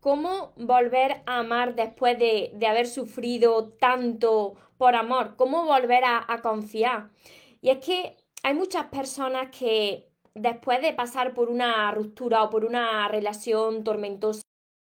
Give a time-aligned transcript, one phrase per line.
[0.00, 5.36] ¿Cómo volver a amar después de, haber sufrido tanto por amor?
[5.36, 7.10] ¿Cómo volver a, a confiar?
[7.60, 12.64] Y es que hay muchas personas que después de pasar por una ruptura o por
[12.64, 14.42] una relación tormentosa,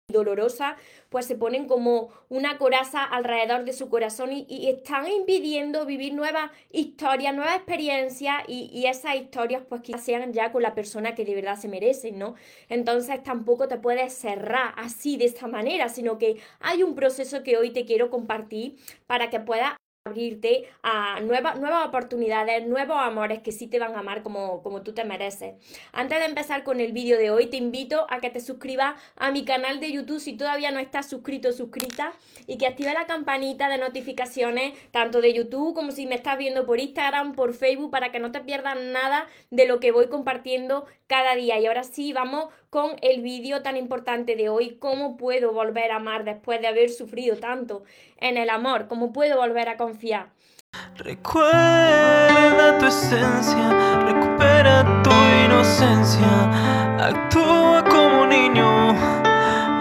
[0.10, 0.76] dolorosa,
[1.10, 6.52] pues se ponen como una coraza alrededor de su corazón y, están impidiendo vivir nuevas
[6.72, 11.24] historias, nuevas experiencias y, y, esas historias pues quizás sean ya con la persona que
[11.24, 12.36] de verdad se merecen, ¿no?
[12.70, 17.58] Entonces tampoco te puedes cerrar así de esta manera, sino que hay un proceso que
[17.58, 18.76] hoy te quiero compartir
[19.08, 19.74] para que puedas
[20.06, 21.56] abrirte a nuevas,
[21.88, 25.56] oportunidades, nuevos amores que sí te van a amar como, como tú te mereces.
[25.94, 29.32] Antes de empezar con el vídeo de hoy, te invito a que te suscribas a
[29.32, 32.12] mi canal de YouTube si todavía no estás suscrito o suscrita
[32.48, 36.66] y que active la campanita de notificaciones tanto de YouTube como si me estás viendo
[36.66, 40.86] por Instagram, por Facebook, para que no te pierdas nada de lo que voy compartiendo
[41.08, 41.60] cada día.
[41.60, 45.98] Y ahora sí, vamos con el vídeo tan importante de hoy, cómo puedo volver a
[45.98, 47.84] amar después de haber sufrido tanto
[48.18, 50.30] en el amor, cómo puedo volver a confiar.
[50.96, 55.12] Recuerda tu esencia, recupera tu
[55.46, 58.90] inocencia, actúa como niño,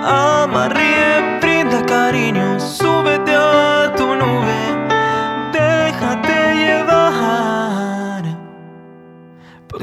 [0.05, 4.72] ama, ríe, brinda cariño, súbete a tu nube,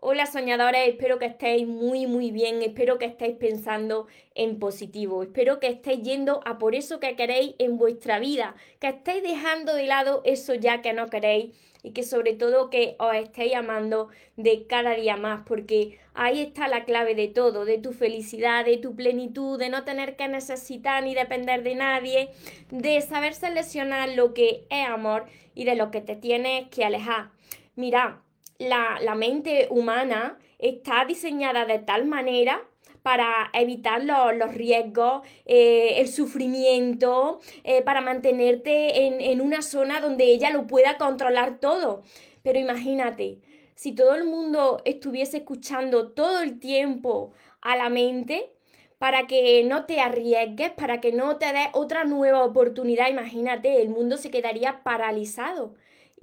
[0.00, 5.58] Hola soñadores, espero que estéis muy muy bien, espero que estéis pensando en positivo, espero
[5.58, 9.86] que estéis yendo a por eso que queréis en vuestra vida, que estéis dejando de
[9.86, 11.54] lado eso ya que no queréis
[11.84, 16.66] y que sobre todo que os estéis amando de cada día más, porque ahí está
[16.66, 21.04] la clave de todo, de tu felicidad, de tu plenitud, de no tener que necesitar
[21.04, 22.30] ni depender de nadie,
[22.70, 27.28] de saber seleccionar lo que es amor y de lo que te tienes que alejar.
[27.76, 28.22] Mira,
[28.58, 32.62] la, la mente humana está diseñada de tal manera
[33.04, 40.24] para evitar los, riesgos, eh, el sufrimiento, eh, para mantenerte en, en una zona donde
[40.24, 42.02] ella lo pueda controlar todo.
[42.42, 43.40] Pero imagínate,
[43.74, 48.54] si todo el mundo estuviese escuchando todo el tiempo a la mente,
[48.96, 53.90] para que no te arriesgues, para que no te des otra nueva oportunidad, imagínate, el
[53.90, 55.74] mundo se quedaría paralizado.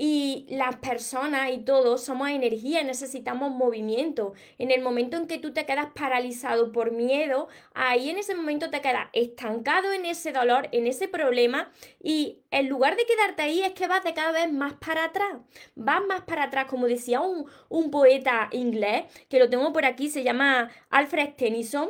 [0.03, 4.33] Y las personas y todos somos energía, necesitamos movimiento.
[4.57, 8.71] En el momento en que tú te quedas paralizado por miedo, ahí en ese momento
[8.71, 13.61] te quedas estancado en ese dolor, en ese problema y en lugar de quedarte ahí
[13.61, 15.37] es que vas de cada vez más para atrás.
[15.75, 20.09] Vas más para atrás, como decía un, un poeta inglés, que lo tengo por aquí,
[20.09, 21.89] se llama Alfred Tennyson,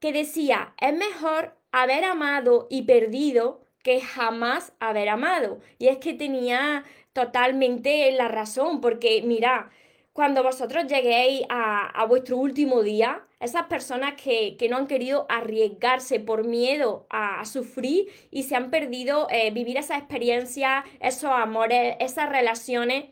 [0.00, 5.60] que decía, es mejor haber amado y perdido que jamás haber amado.
[5.78, 9.70] Y es que tenía totalmente la razón, porque mira,
[10.12, 16.44] cuando vosotros lleguéis a, vuestro último día, esas personas que, no han querido arriesgarse por
[16.44, 23.06] miedo a, sufrir y se han perdido eh, vivir esa experiencia, esos amores, esas relaciones,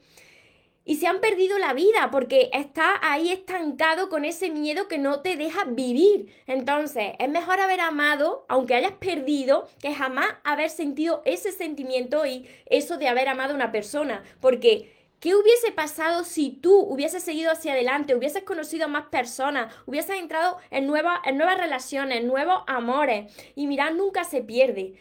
[0.91, 5.21] y se han perdido la vida porque está ahí estancado con ese miedo que no
[5.21, 6.34] te deja vivir.
[6.49, 12.49] Entonces, es mejor haber amado, aunque hayas perdido, que jamás haber sentido ese sentimiento y
[12.67, 14.25] eso de haber amado a una persona.
[14.41, 19.72] Porque ¿Qué hubiese pasado si tú hubieses seguido hacia adelante, hubieses conocido a más personas,
[19.84, 23.31] hubieses entrado en, nuevas, en nuevas relaciones, nuevos amores?
[23.55, 24.95] Y mirad, nunca se pierde.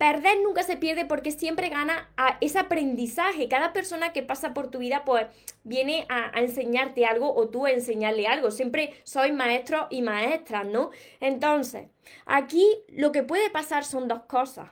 [0.00, 3.48] Perder nunca se pierde porque siempre gana a ese aprendizaje.
[3.48, 5.26] Cada persona que pasa por tu vida pues
[5.62, 8.50] viene a, enseñarte algo o tú a enseñarle algo.
[8.50, 10.90] Siempre sois maestros y maestras, ¿no?
[11.20, 11.88] Entonces,
[12.24, 14.70] aquí lo que puede pasar son dos cosas.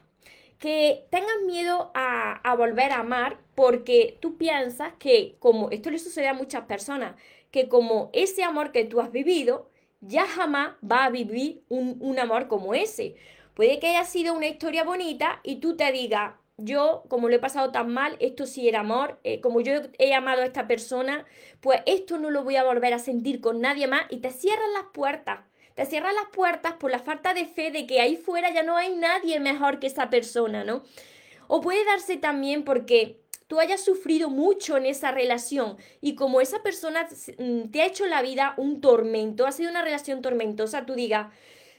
[0.58, 6.28] Que tengas miedo a, volver a amar porque tú piensas que como esto le sucede
[6.28, 7.16] a muchas personas,
[7.50, 9.68] que como ese amor que tú has vivido,
[10.00, 13.16] ya jamás va a vivir un amor como ese.
[13.58, 17.40] Puede que haya sido una historia bonita y tú te digas, yo, como lo he
[17.40, 21.26] pasado tan mal, esto sí era amor, eh, como yo he amado a esta persona,
[21.60, 24.72] pues esto no lo voy a volver a sentir con nadie más y te cierran
[24.74, 25.40] las puertas.
[25.74, 28.76] Te cierran las puertas por la falta de fe de que ahí fuera ya no
[28.76, 30.84] hay nadie mejor que esa persona, ¿no?
[31.48, 33.18] O puede darse también porque
[33.48, 37.08] tú hayas sufrido mucho en esa relación y como esa persona
[37.38, 41.32] mm, te ha hecho la vida un tormento, ha sido una relación tormentosa, tú digas,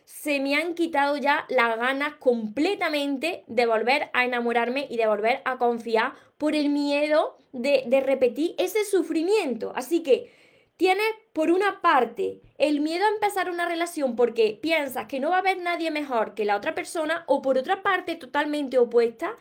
[0.09, 5.39] se me han quitado ya las ganas completamente de volver a enamorarme y de volver
[5.45, 9.71] a confiar por el miedo de, de repetir ese sufrimiento.
[9.75, 10.33] Así que
[10.77, 15.37] tienes por una parte el miedo a empezar una relación porque piensas que no va
[15.37, 19.37] a haber nadie mejor que la otra persona o por otra parte totalmente opuesta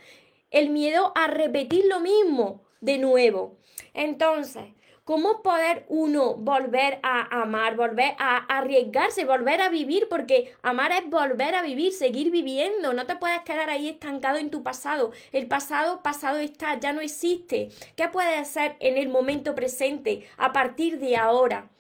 [0.51, 3.57] el miedo a repetir lo mismo de nuevo.
[3.95, 4.65] Entonces,
[5.09, 10.07] ¿Cómo poder uno volver a amar, volver a arriesgarse, volver a vivir?
[10.11, 12.93] Porque amar es volver a vivir, seguir viviendo.
[12.93, 15.13] No te puedes quedar ahí estancado en tu pasado.
[15.33, 17.71] El pasado, pasado está, ya no existe.
[17.97, 21.71] ¿Qué puedes hacer en el momento presente, a partir de ahora?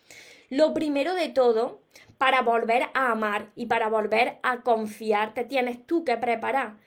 [0.48, 1.82] Lo primero de todo,
[2.16, 6.78] para volver a amar y para volver a confiar, te tienes tú que preparar.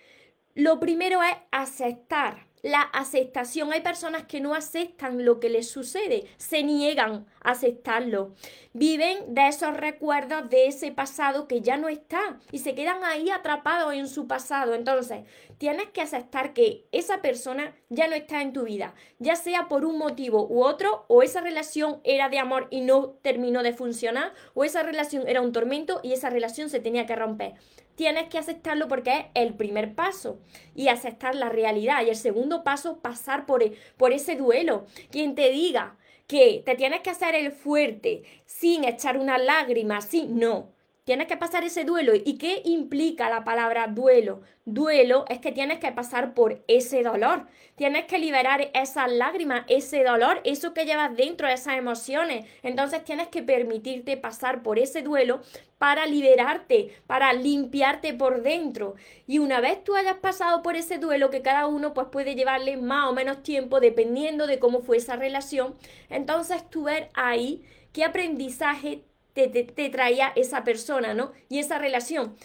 [0.55, 3.71] Lo primero es aceptar la aceptación.
[3.73, 8.33] Hay personas que no aceptan lo que les sucede, se niegan aceptarlo.
[8.73, 13.29] Viven de esos recuerdos de ese pasado que ya no está y se quedan ahí
[13.29, 14.73] atrapados en su pasado.
[14.73, 15.25] Entonces,
[15.57, 19.85] tienes que aceptar que esa persona ya no está en tu vida, ya sea por
[19.85, 24.33] un motivo u otro, o esa relación era de amor y no terminó de funcionar,
[24.53, 27.55] o esa relación era un tormento y esa relación se tenía que romper
[27.95, 30.39] tienes que aceptarlo porque es el primer paso
[30.73, 32.03] y aceptar la realidad.
[32.03, 34.87] Y el segundo paso, pasar por, e, por ese duelo.
[35.11, 35.97] Quien te diga
[36.31, 40.69] que te tienes que hacer el fuerte sin echar una lágrima, sí, no.
[41.03, 42.13] Tienes que pasar ese duelo.
[42.13, 44.41] ¿Y qué implica la palabra duelo?
[44.65, 47.47] Duelo es que tienes que pasar por ese dolor.
[47.75, 52.45] Tienes que liberar esas lágrimas, ese dolor, eso que llevas dentro, esas emociones.
[52.61, 55.41] Entonces tienes que permitirte pasar por ese duelo
[55.79, 58.93] para liberarte, para limpiarte por dentro.
[59.25, 62.77] Y una vez tú hayas pasado por ese duelo, que cada uno pues puede llevarle
[62.77, 65.73] más o menos tiempo dependiendo de cómo fue esa relación,
[66.11, 71.31] entonces tú ver ahí qué aprendizaje te, traía esa persona, ¿no?
[71.49, 72.35] Y esa relación.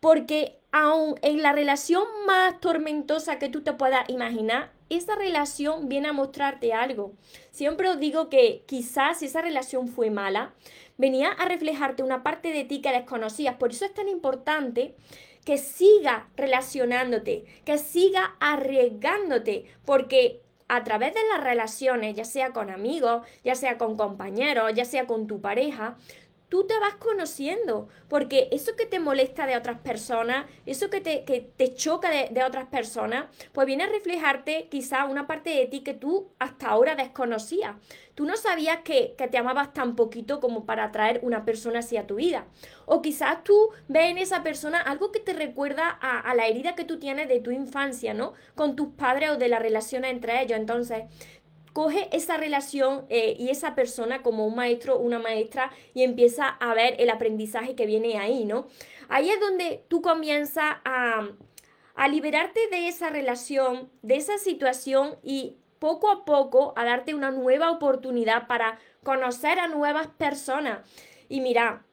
[0.00, 6.08] Porque aún en la relación más tormentosa que tú te puedas imaginar, esa relación viene
[6.08, 7.12] a mostrarte algo.
[7.50, 10.52] Siempre os digo que quizás esa relación fue mala,
[10.98, 13.56] venía a reflejarte una parte de ti que desconocías.
[13.56, 14.94] Por eso es tan importante
[15.44, 22.70] que siga relacionándote, que siga arriesgándote, porque a través de las relaciones, ya sea con
[22.70, 25.96] amigos, ya sea con compañeros, ya sea con tu pareja,
[26.54, 31.24] tú te vas conociendo, porque eso que te molesta de otras personas, eso que te,
[31.24, 35.80] que te choca de, otras personas, pues viene a reflejarte quizá una parte de ti
[35.80, 37.74] que tú hasta ahora desconocías.
[38.14, 42.14] Tú no sabías que, te amabas tan poquito como para atraer una persona hacia tu
[42.14, 42.46] vida.
[42.86, 46.76] O quizás tú ves en esa persona algo que te recuerda a, a la herida
[46.76, 48.34] que tú tienes de tu infancia, ¿no?
[48.54, 50.56] Con tus padres o de la relación entre ellos.
[50.56, 51.02] Entonces,
[51.74, 56.72] coge esa relación eh, y esa persona como un maestro, una maestra y empieza a
[56.72, 58.68] ver el aprendizaje que viene ahí, ¿no?
[59.08, 61.28] Ahí es donde tú comienzas a,
[61.96, 67.32] a liberarte de esa relación, de esa situación y poco a poco a darte una
[67.32, 70.78] nueva oportunidad para conocer a nuevas personas.
[71.28, 71.84] Y mira,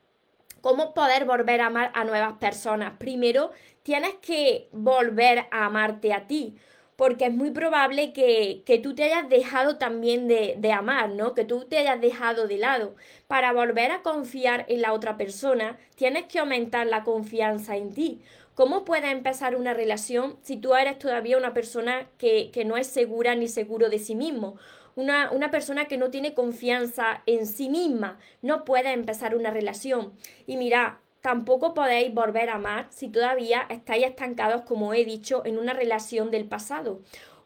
[0.62, 2.94] ¿cómo poder volver a amar a nuevas personas?
[3.00, 3.50] Primero,
[3.81, 6.56] tienes que volver a amarte a ti
[7.01, 11.33] porque es muy probable que, tú te hayas dejado también de, de, amar, ¿no?
[11.33, 12.94] Que tú te hayas dejado de lado.
[13.25, 18.21] Para volver a confiar en la otra persona, tienes que aumentar la confianza en ti.
[18.53, 22.86] ¿Cómo puedes empezar una relación si tú eres todavía una persona que, que no es
[22.86, 24.57] segura ni seguro de sí mismo?
[24.95, 30.13] Una, una, persona que no tiene confianza en sí misma no puede empezar una relación.
[30.45, 35.59] Y mira, Tampoco podéis volver a amar si todavía estáis estancados, como he dicho, en
[35.59, 37.01] una relación del pasado.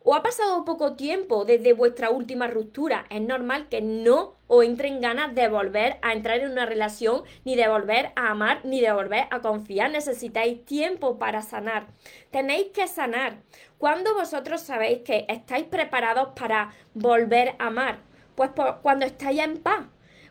[0.08, 3.06] O ha pasado poco tiempo desde vuestra última ruptura.
[3.10, 7.56] Es normal que no os entren ganas de volver a entrar en una relación, ni
[7.56, 9.90] de volver a amar, ni de volver a confiar.
[9.90, 11.88] Necesitáis tiempo para sanar.
[12.30, 13.40] Tenéis que sanar.
[13.80, 17.98] ¿Cuándo vosotros sabéis que estáis preparados para volver a amar?
[18.36, 18.52] Pues
[18.84, 19.88] cuando estáis en paz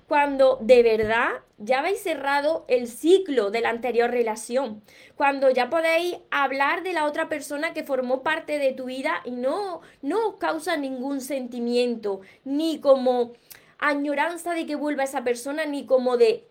[0.08, 4.82] cuando de verdad ya habéis cerrado el ciclo de la anterior relación,
[5.16, 9.30] cuando ya podéis hablar de la otra persona que formó parte de tu vida y
[9.30, 13.32] no, no os causa ningún sentimiento, ni como
[13.78, 16.46] añoranza de que vuelva esa persona, ni como de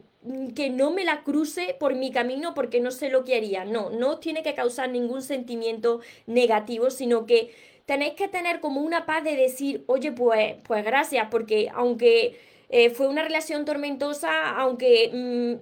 [0.56, 3.66] que no me la cruce por mi camino porque no sé lo que haría.
[3.66, 7.54] No, no tiene que causar ningún sentimiento negativo, sino que
[7.86, 12.40] tenéis que tener como una paz de decir, oye, pues, pues gracias, porque aunque
[12.70, 15.12] eh, fue una relación tormentosa, aunque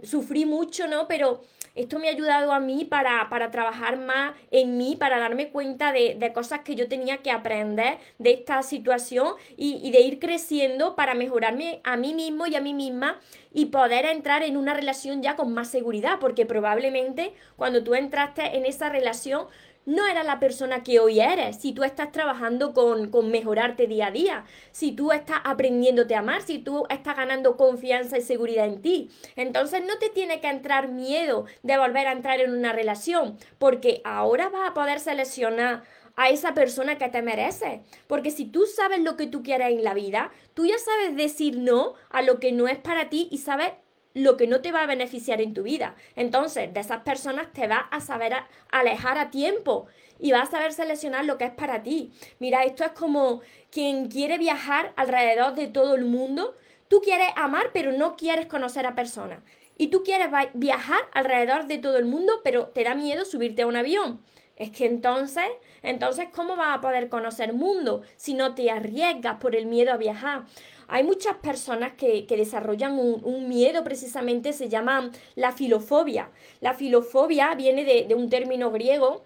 [0.01, 1.07] mm, sufrí mucho, ¿no?
[1.07, 1.41] Pero
[1.73, 6.31] esto me ha ayudado a mí para, trabajar más en mí, para darme cuenta de,
[6.33, 11.13] cosas que yo tenía que aprender de esta situación y, y, de ir creciendo para
[11.13, 13.19] mejorarme a mí mismo y a mí misma
[13.53, 18.57] y poder entrar en una relación ya con más seguridad, porque probablemente cuando tú entraste
[18.57, 19.47] en esa relación
[19.85, 24.07] no eras la persona que hoy eres, si tú estás trabajando con, con, mejorarte día
[24.07, 28.65] a día, si tú estás aprendiéndote a amar, si tú estás ganando confianza y seguridad
[28.65, 29.09] en ti.
[29.35, 34.01] Entonces no te tiene que entrar miedo de volver a entrar en una relación, porque
[34.03, 35.83] ahora vas a poder seleccionar
[36.15, 37.81] a esa persona que te merece.
[38.07, 41.57] Porque si tú sabes lo que tú quieres en la vida, tú ya sabes decir
[41.57, 43.71] no a lo que no es para ti y sabes
[44.13, 45.95] lo que no te va a beneficiar en tu vida.
[46.15, 48.33] Entonces, de esas personas te vas a saber
[48.71, 49.87] alejar a tiempo
[50.19, 52.11] y vas a saber seleccionar lo que es para ti.
[52.39, 53.41] Mira, esto es como
[53.71, 56.55] quien quiere viajar alrededor de todo el mundo.
[56.87, 59.39] Tú quieres amar, pero no quieres conocer a personas.
[59.77, 63.67] Y tú quieres viajar alrededor de todo el mundo, pero te da miedo subirte a
[63.67, 64.21] un avión.
[64.55, 65.47] Es que entonces,
[65.81, 69.97] entonces, ¿cómo vas a poder conocer mundo si no te arriesgas por el miedo a
[69.97, 70.43] viajar?
[70.93, 76.29] Hay muchas personas que, desarrollan un, miedo, precisamente se llama la filofobia.
[76.59, 79.25] La filofobia viene de, un término griego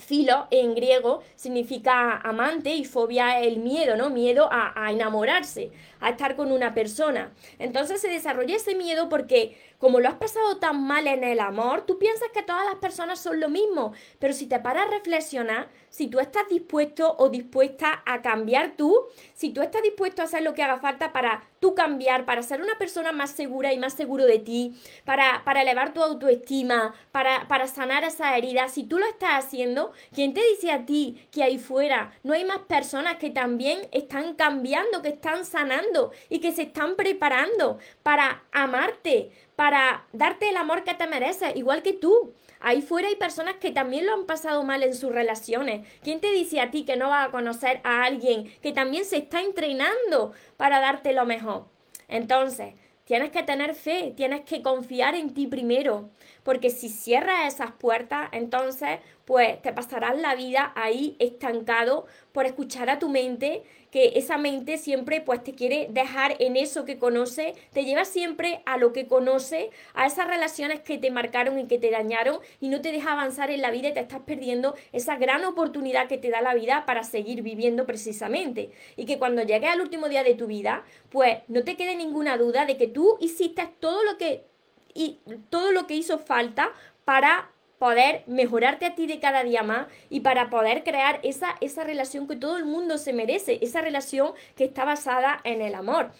[0.00, 4.10] Filo en griego significa amante y fobia el miedo, ¿no?
[4.10, 7.32] Miedo a, enamorarse, a estar con una persona.
[7.58, 11.86] Entonces se desarrolla ese miedo porque como lo has pasado tan mal en el amor,
[11.86, 15.68] tú piensas que todas las personas son lo mismo, pero si te paras a reflexionar,
[15.88, 20.42] si tú estás dispuesto o dispuesta a cambiar tú, si tú estás dispuesto a hacer
[20.42, 23.94] lo que haga falta para tú cambiar, para ser una persona más segura y más
[23.94, 28.98] seguro de ti, para, para elevar tu autoestima, para, para sanar esa herida, si tú
[28.98, 33.16] lo estás haciendo, ¿quién te dice a ti que ahí fuera no hay más personas
[33.16, 39.30] que también están cambiando, que están sanando y que se están preparando para amarte?
[39.60, 42.32] para darte el amor que te mereces, igual que tú.
[42.60, 45.86] Ahí fuera hay personas que también lo han pasado mal en sus relaciones.
[46.02, 49.18] ¿Quién te dice a ti que no vas a conocer a alguien que también se
[49.18, 51.66] está entrenando para darte lo mejor?
[52.08, 52.72] Entonces,
[53.10, 56.10] tienes que tener fe, tienes que confiar en ti primero,
[56.44, 62.88] porque si cierras esas puertas, entonces pues te pasarás la vida ahí estancado por escuchar
[62.88, 67.54] a tu mente, que esa mente siempre pues te quiere dejar en eso que conoce,
[67.72, 71.78] te lleva siempre a lo que conoce, a esas relaciones que te marcaron y que
[71.78, 75.16] te dañaron y no te deja avanzar en la vida y te estás perdiendo esa
[75.16, 78.70] gran oportunidad que te da la vida para seguir viviendo precisamente.
[78.96, 82.36] Y que cuando llegues al último día de tu vida, pues no te quede ninguna
[82.36, 84.44] duda de que tú hiciste todo lo que
[84.92, 85.20] y
[85.50, 86.72] todo lo que hizo falta
[87.04, 87.50] para
[87.80, 92.28] poder mejorarte a ti de cada día más y para poder crear esa, esa relación
[92.28, 96.10] que todo el mundo se merece, esa relación que está basada en el amor.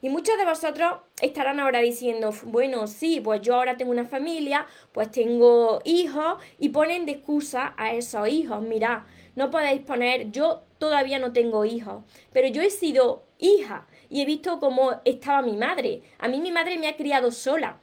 [0.00, 4.66] Y muchos de vosotros estarán ahora diciendo, bueno, sí, pues yo ahora tengo una familia,
[4.92, 8.62] pues tengo hijos y ponen de excusa a esos hijos.
[8.62, 9.02] Mirad,
[9.36, 14.24] no podéis poner, yo todavía no tengo hijos, pero yo he sido hija y he
[14.24, 16.00] visto cómo estaba mi madre.
[16.18, 17.82] A mí mi madre me ha criado sola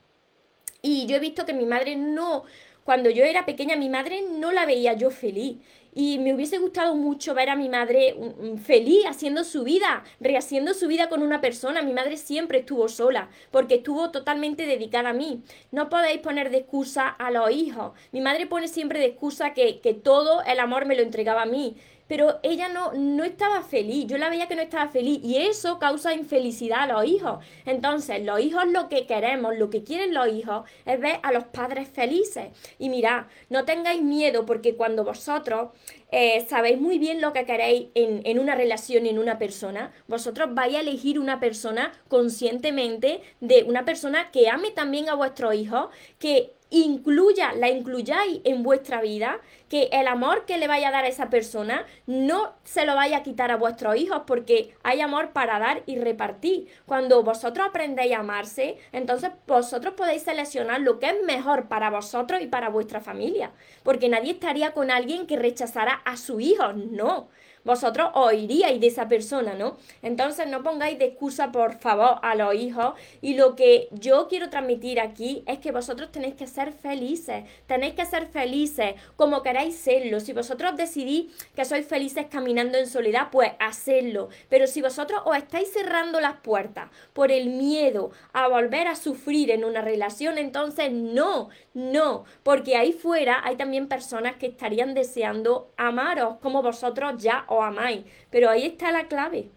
[0.82, 2.44] y yo he visto que mi madre no
[2.90, 5.58] cuando yo era pequeña, mi madre no la veía yo feliz.
[5.94, 10.04] Y me hubiese gustado mucho ver a mi madre mm, mm, feliz, haciendo su vida,
[10.20, 11.84] rehaciendo su vida con una persona.
[11.84, 15.44] Mi madre siempre estuvo sola, porque estuvo totalmente dedicada a mí.
[15.72, 17.92] No podéis poner de excusa a los hijos.
[18.12, 21.46] Mi madre pone siempre de excusa que, que todo el amor me lo entregaba a
[21.46, 21.76] mí
[22.10, 25.78] pero ella no, no estaba feliz, yo la veía que no estaba feliz y eso
[25.78, 27.46] causa infelicidad a los hijos.
[27.68, 31.44] Entonces, los hijos lo que queremos, lo que quieren los hijos es ver a los
[31.46, 32.48] padres felices.
[32.80, 35.70] Y mirad, no tengáis miedo porque cuando vosotros
[36.12, 40.56] eh, sabéis muy bien lo que queréis en, en una relación, en una persona, vosotros
[40.56, 45.90] vais a elegir una persona conscientemente de una persona que ame también a vuestros hijos,
[46.18, 49.40] que incluya, la incluyáis en vuestra vida,
[49.70, 53.18] que el amor que le vaya a dar a esa persona no se lo vaya
[53.18, 56.68] a quitar a vuestros hijos, porque hay amor para dar y repartir.
[56.86, 62.42] Cuando vosotros aprendéis a amarse, entonces vosotros podéis seleccionar lo que es mejor para vosotros
[62.42, 63.52] y para vuestra familia,
[63.84, 67.30] porque nadie estaría con alguien que rechazara a su hijo, no
[67.64, 69.78] vosotros oiríais de esa persona, ¿no?
[70.02, 72.94] Entonces no pongáis de excusa, por favor, a los hijos.
[73.22, 77.94] Y lo que yo quiero transmitir aquí es que vosotros tenéis que ser felices, tenéis
[77.94, 80.20] que ser felices como queráis serlo.
[80.20, 84.30] Si vosotros decidís que sois felices caminando en soledad, pues hacedlo.
[84.50, 89.52] Pero si vosotros os estáis cerrando las puertas por el miedo a volver a sufrir
[89.52, 95.72] en una relación, entonces no, no, porque ahí fuera hay también personas que estarían deseando
[95.78, 98.06] amaros como vosotros ya os amáis.
[98.30, 99.50] Pero ahí está la clave,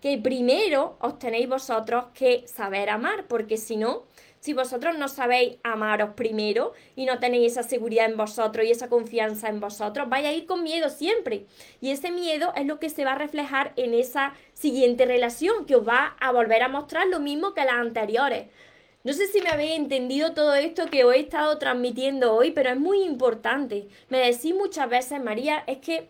[0.00, 4.04] que primero os tenéis vosotros que saber amar, porque si no,
[4.40, 8.88] si vosotros no sabéis amaros primero y no tenéis esa seguridad en vosotros y esa
[8.88, 11.46] confianza en vosotros, vais a ir con miedo siempre.
[11.80, 15.74] Y ese miedo es lo que se va a reflejar en esa siguiente relación, que
[15.74, 18.46] os va a volver a mostrar lo mismo que las anteriores.
[19.02, 22.70] No sé si me habéis entendido todo esto que os he estado transmitiendo hoy, pero
[22.70, 23.88] es muy importante.
[24.08, 26.08] Me decís muchas veces, María, es que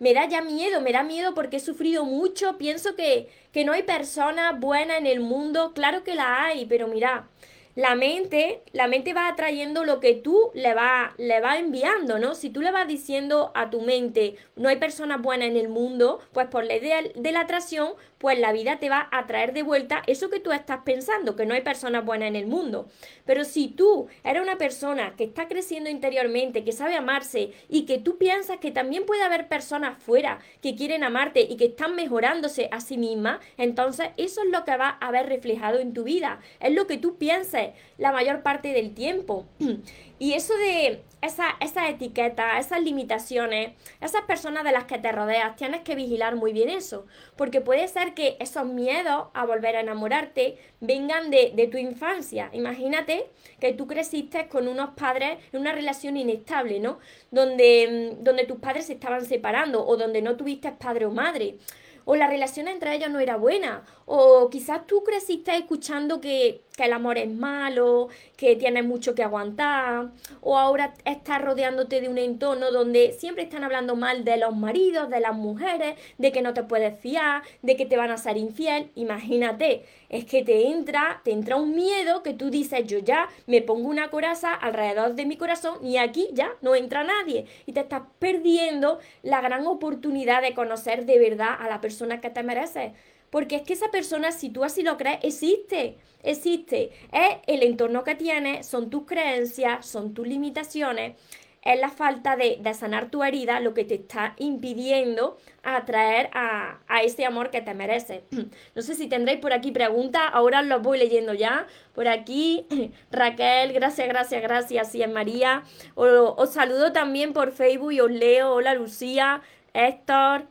[0.00, 3.72] me da ya miedo, me da miedo porque he sufrido mucho, pienso que, que no
[3.72, 7.28] hay personas buenas en el mundo, claro que la hay, pero mira,
[7.76, 12.34] la mente, la mente va atrayendo lo que tú le vas le va enviando, ¿no?
[12.34, 16.18] Si tú le vas diciendo a tu mente, no hay personas buenas en el mundo,
[16.32, 19.62] pues por ley de, de la atracción, pues la vida te va a traer de
[19.62, 22.86] vuelta eso que tú estás pensando, que no hay personas buenas en el mundo.
[23.24, 27.98] Pero si tú eres una persona que está creciendo interiormente, que sabe amarse y que
[27.98, 32.68] tú piensas que también puede haber personas fuera que quieren amarte y que están mejorándose
[32.72, 36.40] a sí mismas, entonces eso es lo que va a ver reflejado en tu vida.
[36.60, 39.46] Es lo que tú pienses la mayor parte del tiempo.
[40.20, 43.72] Y eso de esa, esa etiqueta, esas limitaciones,
[44.02, 47.88] esas personas de las que te rodeas, tienes que vigilar muy bien eso, porque puede
[47.88, 52.50] ser que esos miedos a volver a enamorarte vengan de, de tu infancia.
[52.52, 56.98] Imagínate que tú creciste con unos padres en una relación inestable, ¿no?
[57.30, 61.56] Donde, mm, donde tus padres se estaban separando o donde no tuviste padre o madre
[62.04, 66.86] o la relación entre ellos no era buena, o quizás tú creciste escuchando que, que
[66.86, 68.08] el amor es malo,
[68.38, 73.64] que tienes mucho que aguantar, o ahora estás rodeándote de un entorno donde siempre están
[73.64, 77.76] hablando mal de los maridos, de las mujeres, de que no te puedes fiar, de
[77.76, 78.90] que te van a ser infiel.
[78.94, 83.60] Imagínate, es que te entra, te entra un miedo que tú dices, yo ya me
[83.60, 87.44] pongo una coraza alrededor de mi corazón y aquí ya no entra nadie.
[87.66, 92.30] Y te estás perdiendo la gran oportunidad de conocer de verdad a la persona que
[92.30, 92.92] te mereces.
[93.30, 96.90] Porque es que esa persona, si tú así lo crees, existe, existe.
[97.12, 101.14] Es el entorno que tienes, son tus creencias, son tus limitaciones,
[101.62, 107.02] es la falta de, sanar tu herida lo que te está impidiendo atraer a, a
[107.02, 108.22] ese amor que te mereces.
[108.74, 111.66] No sé si tendréis por aquí preguntas, ahora los voy leyendo ya.
[111.94, 112.66] Por aquí,
[113.10, 115.64] Raquel, gracias, gracias, gracias, sí es María.
[115.94, 118.54] Os, os saludo también por Facebook y os leo.
[118.54, 119.42] Hola Lucía,
[119.74, 120.46] Héctor,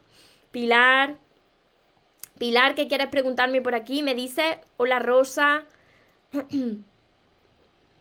[0.52, 1.29] Pilar.
[2.40, 4.02] Pilar, ¿qué quieres preguntarme por aquí?
[4.02, 5.66] Me dice, hola Rosa.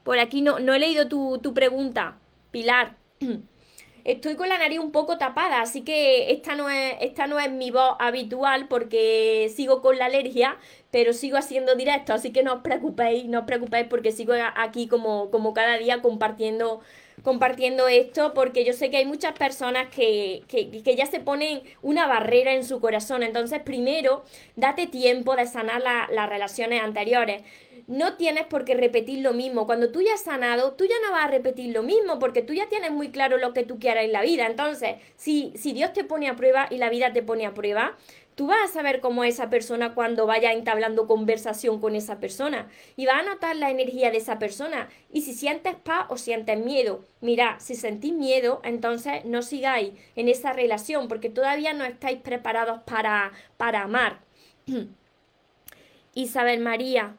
[0.04, 2.18] Por aquí no, no he leído tu, tu pregunta,
[2.52, 2.97] Pilar.
[4.04, 7.50] Estoy con la nariz un poco tapada, así que esta no es, esta no es
[7.50, 10.57] mi voz habitual porque sigo con la alergia,
[10.90, 14.87] pero sigo haciendo directo, así que no os preocupéis, no os preocupéis porque sigo aquí
[14.87, 16.81] como, como cada día compartiendo
[17.22, 21.62] compartiendo esto porque yo sé que hay muchas personas que, que, que, ya se ponen
[21.83, 23.22] una barrera en su corazón.
[23.22, 24.24] Entonces, primero,
[24.57, 27.42] date tiempo de sanar las relaciones anteriores.
[27.87, 29.66] No tienes por qué repetir lo mismo.
[29.66, 32.52] Cuando tú ya has sanado, tú ya no vas a repetir lo mismo porque tú
[32.52, 34.46] ya tienes muy claro lo que tú quieres en la vida.
[34.46, 37.96] Entonces, si, si Dios te pone a prueba y la vida te pone a prueba,
[38.38, 42.68] tú vas a saber cómo es esa persona cuando vaya entablando conversación con esa persona
[42.94, 46.57] y vas a notar la energía de esa persona y si sientes paz o sientes
[46.57, 47.05] miedo.
[47.20, 52.81] Mira, si sentís miedo, entonces no sigáis en esa relación porque todavía no estáis preparados
[52.85, 54.20] para, para amar.
[56.14, 57.16] Isabel María,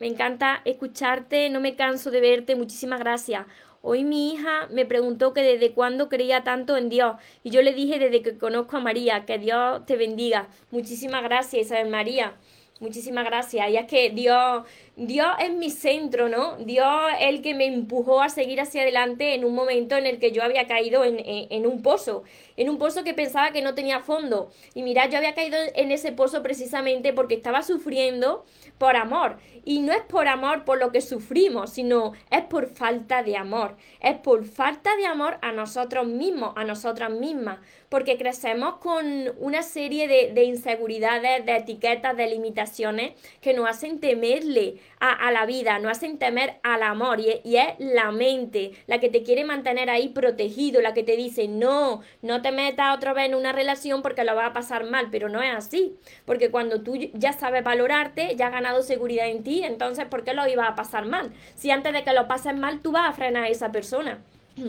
[0.00, 3.46] me encanta escucharte, no me canso de verte, muchísimas gracias.
[3.86, 7.74] Hoy mi hija me preguntó que desde cuándo creía tanto en Dios y yo le
[7.74, 10.48] dije desde que conozco a María, que Dios te bendiga.
[10.70, 12.34] Muchísimas gracias, Isabel María.
[12.80, 13.68] Muchísimas gracias.
[13.70, 14.64] Y es que Dios,
[14.96, 16.56] Dios es mi centro, ¿no?
[16.56, 16.86] Dios
[17.20, 20.32] es el que me empujó a seguir hacia adelante en un momento en el que
[20.32, 22.24] yo había caído en, en, un pozo,
[22.56, 24.50] en un pozo que pensaba que no tenía fondo.
[24.74, 28.44] Y mira, yo había caído en ese pozo precisamente porque estaba sufriendo
[28.78, 29.38] por amor.
[29.64, 33.76] Y no es por amor por lo que sufrimos, sino es por falta de amor.
[34.00, 37.58] Es por falta de amor a nosotros mismos, a nosotras mismas.
[37.88, 44.00] Porque crecemos con una serie de, de inseguridades, de etiquetas, de limitaciones que nos hacen
[44.00, 47.20] temerle a, la vida, nos hacen temer al amor.
[47.20, 51.16] Y, y es la mente la que te quiere mantener ahí protegido, la que te
[51.16, 54.84] dice, no, no te metas otra vez en una relación porque lo va a pasar
[54.84, 55.08] mal.
[55.10, 55.96] Pero no es así.
[56.26, 60.34] Porque cuando tú ya sabes valorarte, ya has ganado seguridad en ti, entonces ¿por qué
[60.34, 61.32] lo iba a pasar mal?
[61.56, 64.18] Si antes de que lo pases mal tú vas a frenar a esa persona.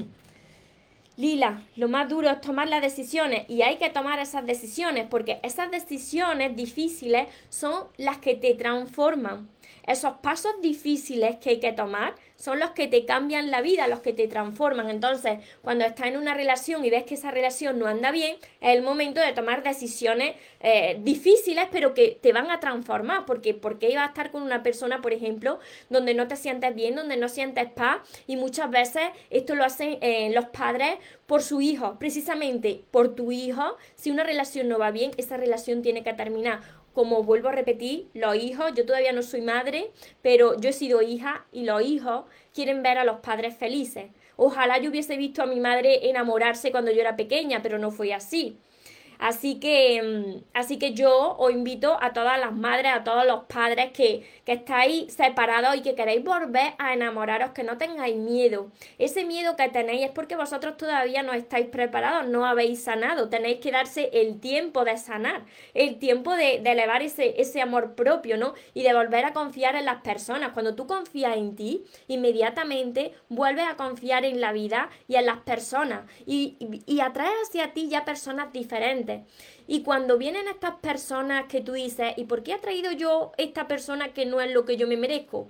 [1.18, 5.40] Lila, lo más duro es tomar las decisiones y hay que tomar esas decisiones porque
[5.44, 9.48] esas decisiones difíciles son las que te transforman.
[9.88, 14.02] Esos pasos difíciles que hay que tomar son los que te cambian la vida, los
[14.02, 14.90] que te transforman.
[14.90, 18.76] Entonces, cuando estás en una relación y ves que esa relación no anda bien, es
[18.76, 23.26] el momento de tomar decisiones eh, difíciles, pero que te van a transformar.
[23.26, 26.96] Porque, porque ibas a estar con una persona, por ejemplo, donde no te sientes bien,
[26.96, 27.98] donde no sientes paz.
[28.28, 30.96] Y muchas veces esto lo hacen eh, los padres
[31.26, 31.98] por su hijo.
[32.00, 36.62] Precisamente por tu hijo, si una relación no va bien, esa relación tiene que terminar
[36.96, 41.02] como vuelvo a repetir, los hijos, yo todavía no soy madre, pero yo he sido
[41.02, 44.06] hija y los hijos quieren ver a los padres felices.
[44.38, 48.14] Ojalá yo hubiese visto a mi madre enamorarse cuando yo era pequeña, pero no fue
[48.14, 48.58] así.
[49.20, 53.44] Así que, mm, así que yo os invito a todas las madres, a todos los
[53.46, 58.72] padres que, que estáis separados y que queréis volver a enamoraros, que no tengáis miedo.
[58.98, 63.30] Ese miedo que tenéis es porque vosotros todavía no estáis preparados, no habéis sanado.
[63.30, 68.38] Tenéis que darse el tiempo de sanar, el tiempo de, elevar ese, ese amor propio,
[68.38, 68.54] ¿no?
[68.74, 70.52] Y de volver a confiar en las personas.
[70.52, 75.40] Cuando tú confías en ti, inmediatamente vuelves a confiar en la vida y en las
[75.40, 76.02] personas.
[76.26, 79.05] Y, y, y atraes hacia ti ya personas diferentes
[79.68, 83.68] y cuando vienen estas personas que tú dices, ¿y por qué ha traído yo esta
[83.68, 85.50] persona que no es lo que yo me merezco?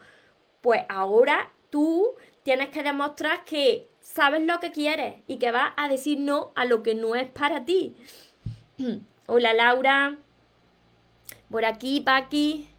[0.62, 5.89] Pues ahora tú tienes que demostrar que sabes lo que quieres y que vas a
[5.89, 7.96] decir no a lo que no es para ti.
[9.28, 10.18] Hola Laura,
[11.50, 12.70] por aquí, Paqui.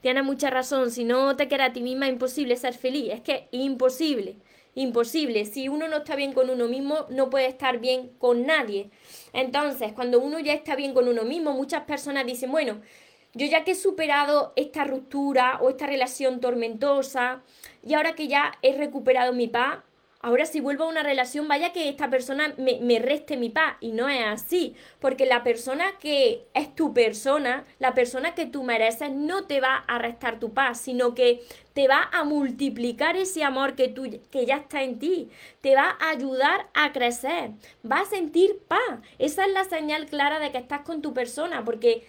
[0.00, 3.48] Tienes mucha razón, si no te quieres a ti misma imposible ser feliz, es que
[3.50, 4.36] imposible
[4.76, 5.44] imposible.
[5.46, 8.90] Si uno no está bien con uno mismo, no puede estar bien con nadie.
[9.32, 12.80] Entonces, cuando uno ya está bien con uno mismo, muchas personas dicen, bueno,
[13.32, 17.42] yo ya que he superado esta ruptura o esta relación tormentosa
[17.82, 19.78] y ahora que ya he recuperado mi paz,
[20.26, 23.76] Ahora si vuelvo a una relación, vaya que esta persona me, reste mi paz.
[23.78, 28.64] Y no es así, porque la persona que es tu persona, la persona que tú
[28.64, 33.44] mereces, no te va a restar tu paz, sino que te va a multiplicar ese
[33.44, 35.30] amor que, tú, que ya está en ti.
[35.60, 37.52] Te va a ayudar a crecer.
[37.88, 38.98] Va a sentir paz.
[39.20, 42.04] Esa es la señal clara de que estás con tu persona, porque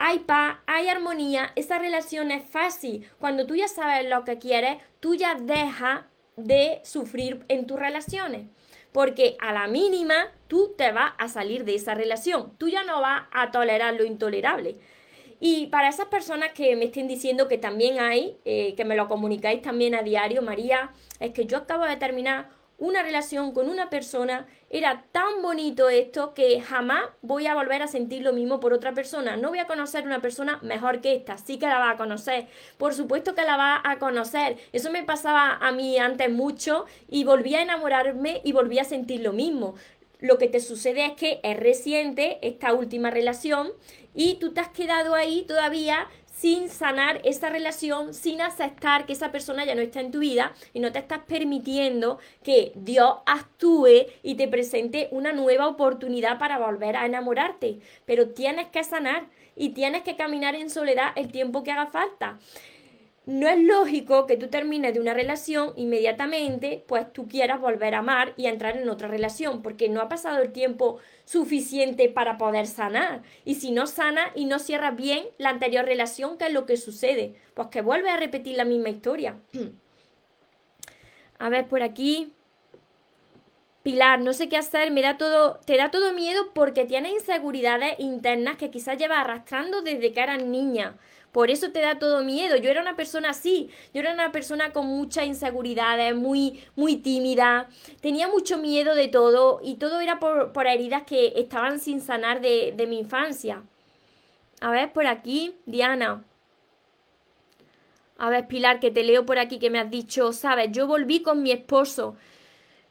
[0.00, 3.08] hay paz, hay armonía, esa relación es fácil.
[3.20, 6.00] Cuando tú ya sabes lo que quieres, tú ya dejas
[6.36, 8.46] de sufrir en tus relaciones.
[8.92, 12.52] Porque a la mínima tú te vas a salir de esa relación.
[12.58, 14.76] Tú ya no vas a tolerar lo intolerable.
[15.40, 19.08] Y para esas personas que me estén diciendo que también hay, eh, que me lo
[19.08, 23.90] comunicáis también a diario, María, es que yo acabo de terminar una relación con una
[23.90, 28.72] persona, era tan bonito esto que jamás voy a volver a sentir lo mismo por
[28.72, 29.36] otra persona.
[29.36, 32.48] No voy a conocer una persona mejor que esta, sí que la va a conocer.
[32.78, 34.56] Por supuesto que la va a conocer.
[34.72, 39.20] Eso me pasaba a mí antes mucho y volví a enamorarme y volví a sentir
[39.20, 39.74] lo mismo.
[40.18, 43.72] Lo que te sucede es que es reciente esta última relación
[44.14, 46.08] y tú te has quedado ahí todavía
[46.42, 50.52] sin sanar esa relación, sin aceptar que esa persona ya no está en tu vida
[50.74, 56.58] y no te estás permitiendo que Dios actúe y te presente una nueva oportunidad para
[56.58, 57.78] volver a enamorarte.
[58.06, 62.40] Pero tienes que sanar y tienes que caminar en soledad el tiempo que haga falta
[63.24, 67.98] no es lógico que tú termines de una relación inmediatamente, pues tú quieras volver a
[67.98, 72.66] amar y entrar en otra relación, porque no ha pasado el tiempo suficiente para poder
[72.66, 73.22] sanar.
[73.44, 76.76] Y si no sana y no cierras bien la anterior relación, ¿qué es lo que
[76.76, 77.36] sucede?
[77.54, 79.36] Pues que vuelve a repetir la misma historia.
[81.38, 82.32] a ver, por aquí.
[83.84, 87.98] Pilar, no sé qué hacer, me da todo, te da todo miedo porque tienes inseguridades
[87.98, 90.96] internas que quizás llevas arrastrando desde que eras niña.
[91.32, 92.56] Por eso te da todo miedo.
[92.56, 93.70] Yo era una persona así.
[93.94, 97.68] Yo era una persona con muchas inseguridades, muy, muy tímida.
[98.02, 102.42] Tenía mucho miedo de todo y todo era por, por heridas que estaban sin sanar
[102.42, 103.62] de, de mi infancia.
[104.60, 106.22] A ver, por aquí, Diana.
[108.18, 111.22] A ver, Pilar, que te leo por aquí que me has dicho, sabes, yo volví
[111.22, 112.14] con mi esposo.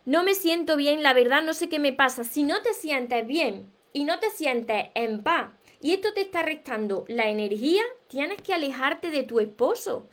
[0.04, 2.24] No me siento bien, la verdad no sé qué me pasa.
[2.24, 5.52] Si no te sientes bien y no te sientes en paz
[5.82, 10.08] y esto te está restando la energía, tienes que alejarte de tu esposo.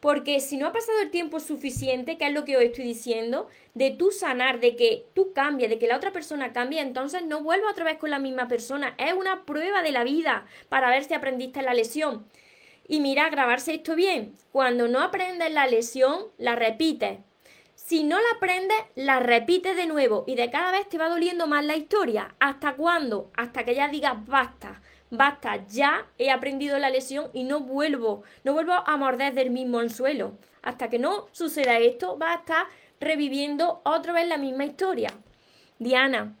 [0.00, 3.48] Porque si no ha pasado el tiempo suficiente, que es lo que os estoy diciendo,
[3.72, 7.42] de tú sanar, de que tú cambies, de que la otra persona cambie, entonces no
[7.42, 8.94] vuelva otra vez con la misma persona.
[8.98, 12.26] Es una prueba de la vida para ver si aprendiste la lesión.
[12.86, 14.34] Y mira, grabarse esto bien.
[14.52, 17.20] Cuando no aprendes la lesión, la repites.
[17.74, 21.46] Si no la aprendes, la repites de nuevo y de cada vez te va doliendo
[21.46, 22.34] más la historia.
[22.40, 23.30] ¿Hasta cuándo?
[23.38, 24.82] Hasta que ya digas basta
[25.16, 29.78] basta, ya he aprendido la lesión y no vuelvo, no vuelvo a morder del mismo
[29.78, 30.38] anzuelo.
[30.62, 32.66] Hasta que no suceda esto, va a estar
[33.00, 35.10] reviviendo otra vez la misma historia.
[35.78, 36.36] Diana.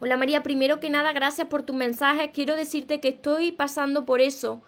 [0.00, 2.30] Hola María, primero que nada, gracias por tu mensaje.
[2.30, 4.62] Quiero decirte que estoy pasando por eso,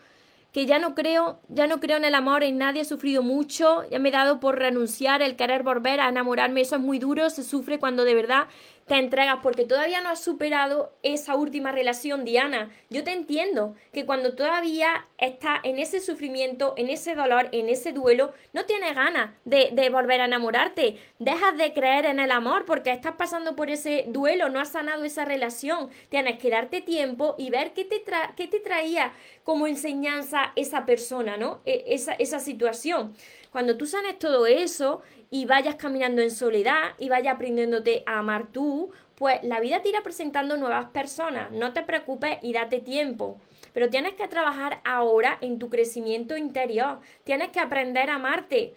[0.53, 3.89] que ya no creo, ya no creo en el amor, en nadie he sufrido mucho,
[3.91, 7.31] ya me he dado por renunciar, el querer volver a enamorarme, eso es muy duro,
[7.31, 8.49] se sufre cuando de verdad
[8.91, 12.71] te entregas porque todavía no has superado esa última relación, Diana.
[12.89, 17.93] Yo te entiendo que cuando todavía estás en ese sufrimiento, en ese dolor, en ese
[17.93, 20.99] duelo, no tienes ganas de, de volver a enamorarte.
[21.21, 25.05] Dejas de creer en el amor porque estás pasando por ese duelo, no has sanado
[25.05, 25.89] esa relación.
[26.09, 28.03] Tienes que darte tiempo y ver qué te,
[28.35, 29.13] qué te traía
[29.45, 31.61] como enseñanza esa persona, ¿no?
[31.65, 33.15] E, esa, esa situación.
[33.53, 38.49] Cuando tú sanes todo eso y vayas caminando en soledad y vayas aprendiéndote a amar
[38.51, 41.53] tú, pues la vida te irá presentando nuevas personas.
[41.53, 43.39] No te preocupes y date tiempo.
[43.73, 47.01] Pero tienes que trabajar ahora en tu crecimiento interior.
[47.23, 48.75] Tienes que aprender a amarte.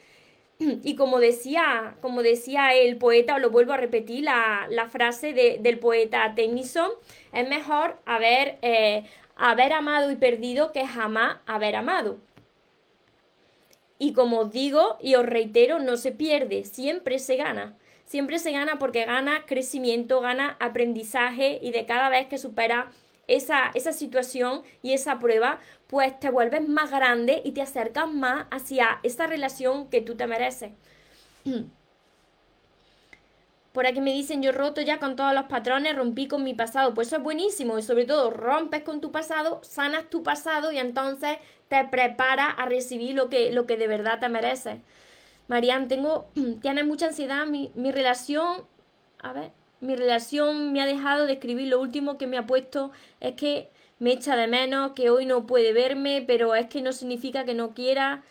[0.60, 6.34] Y como decía, como decía el poeta, lo vuelvo a repetir, la, frase del poeta
[6.36, 6.92] Tennyson,
[7.34, 9.04] es mejor haber, eh,
[9.36, 12.20] haber amado y perdido que jamás haber amado.
[14.04, 17.78] Y como os digo y os reitero, no se pierde, siempre se gana.
[18.04, 22.92] Siempre se gana porque gana crecimiento, gana aprendizaje y de cada vez que supera
[23.28, 28.46] esa, esa situación y esa prueba, pues te vuelves más grande y te acercas más
[28.52, 30.74] hacia esa relación que tú te mereces.
[33.74, 36.94] Por aquí me dicen, yo roto ya con todos los patrones, rompí con mi pasado.
[36.94, 40.78] Pues eso es buenísimo y sobre todo rompes con tu pasado, sanas tu pasado y
[40.78, 41.38] entonces
[41.70, 44.78] te preparas a recibir lo que, lo que de verdad te mereces.
[45.48, 46.28] Marian, tengo,
[46.62, 48.64] tienes mucha ansiedad, mi, mi relación,
[49.20, 52.92] a ver, mi relación me ha dejado de escribir, lo último que me ha puesto
[53.22, 56.94] es que me echa de menos, que hoy no puede verme, pero es que no
[56.94, 58.24] significa que no quiera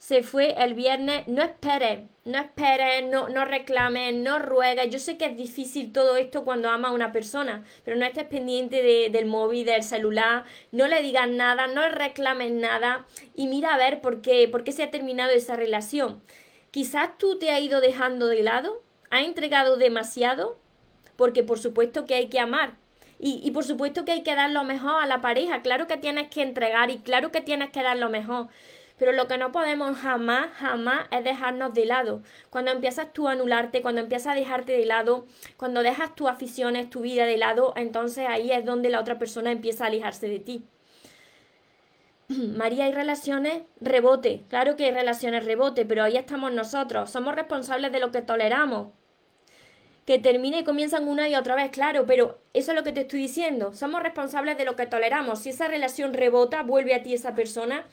[0.00, 4.88] se fue el viernes, no esperes, no esperes, no, no reclames, no ruegues.
[4.88, 8.24] Yo sé que es difícil todo esto cuando ama a una persona, pero no estés
[8.24, 13.74] pendiente del móvil, del celular, no le digas nada, no le reclames nada y mira
[13.74, 16.22] a ver por qué, por qué se ha terminado esa relación.
[16.70, 20.58] Quizás tú te has ido dejando de lado, has entregado demasiado,
[21.16, 22.78] porque por supuesto que hay que amar,
[23.22, 25.60] y, y, por supuesto que hay que dar lo mejor a la pareja.
[25.60, 28.48] Claro que tienes que entregar y claro que tienes que dar lo mejor.
[29.00, 32.22] Pero lo que no podemos jamás, jamás es dejarnos de lado.
[32.50, 36.90] Cuando empiezas tú a anularte, cuando empiezas a dejarte de lado, cuando dejas tus aficiones,
[36.90, 40.38] tu vida de lado, entonces ahí es donde la otra persona empieza a alejarse de
[40.38, 40.64] ti.
[42.28, 44.42] María, hay relaciones rebote.
[44.50, 47.10] Claro que hay relaciones rebote, pero ahí estamos nosotros.
[47.10, 48.88] Somos responsables de lo que toleramos.
[50.04, 53.02] Que termine y comienzan una y otra vez, claro, pero eso es lo que te
[53.02, 53.72] estoy diciendo.
[53.72, 55.38] Somos responsables de lo que toleramos.
[55.38, 57.86] Si esa relación rebota, vuelve a ti esa persona,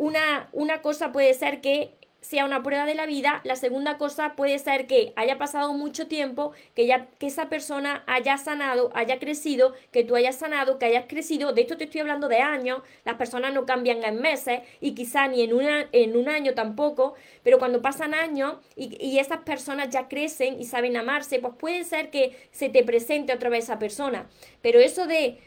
[0.00, 4.34] una, una cosa puede ser que sea una prueba de la vida, la segunda cosa
[4.34, 9.18] puede ser que haya pasado mucho tiempo, que ya que esa persona haya sanado, haya
[9.18, 12.80] crecido, que tú hayas sanado, que hayas crecido, de esto te estoy hablando de años,
[13.04, 15.52] las personas no cambian en meses y quizá ni en,
[15.92, 20.64] en un año tampoco, pero cuando pasan años y, y esas personas ya crecen y
[20.64, 24.28] saben amarse, pues puede ser que se te presente otra vez esa persona,
[24.62, 25.38] pero eso de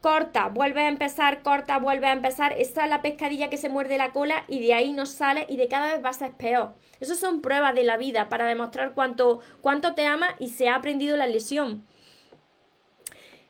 [0.00, 2.54] corta, vuelve a empezar, corta, vuelve a empezar.
[2.58, 5.56] Esta es la pescadilla que se muerde la cola y de ahí no sale y
[5.56, 6.74] de cada vez va a ser peor.
[7.00, 10.76] Esas son pruebas de la vida para demostrar cuánto, cuánto te ama y se ha
[10.76, 11.86] aprendido la lesión.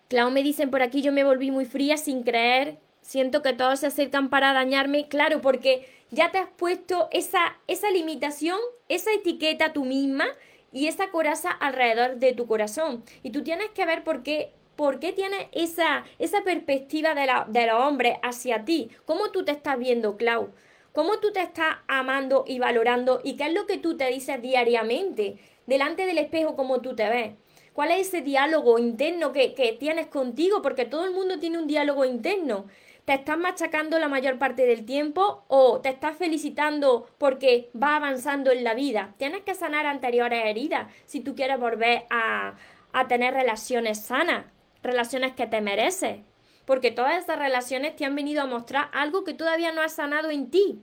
[0.09, 3.81] Clau me dicen por aquí, yo me volví muy fría sin creer, siento que todos
[3.81, 5.09] se acercan para dañarme.
[5.09, 8.59] Claro, porque ya te has puesto esa, esa limitación,
[8.89, 10.27] esa etiqueta tú misma
[10.73, 13.05] y esa coraza alrededor de tu corazón.
[13.23, 17.45] Y tú tienes que ver por qué ¿Por qué tienes esa, esa perspectiva de, la,
[17.47, 18.89] de los hombres hacia ti?
[19.05, 20.55] ¿Cómo tú te estás viendo, Clau?
[20.95, 23.21] ¿Cómo tú te estás amando y valorando?
[23.23, 25.37] ¿Y qué es lo que tú te dices diariamente?
[25.67, 27.35] Delante del espejo, ¿cómo tú te ves?
[27.75, 30.63] ¿Cuál es ese diálogo interno que, que tienes contigo?
[30.63, 32.65] Porque todo el mundo tiene un diálogo interno.
[33.05, 38.51] ¿Te estás machacando la mayor parte del tiempo o te estás felicitando porque va avanzando
[38.51, 39.15] en la vida?
[39.19, 42.55] Tienes que sanar anteriores heridas si tú quieres volver a,
[42.95, 44.47] a tener relaciones sanas
[44.83, 46.21] relaciones que te mereces,
[46.65, 50.31] porque todas esas relaciones te han venido a mostrar algo que todavía no has sanado
[50.31, 50.83] en ti.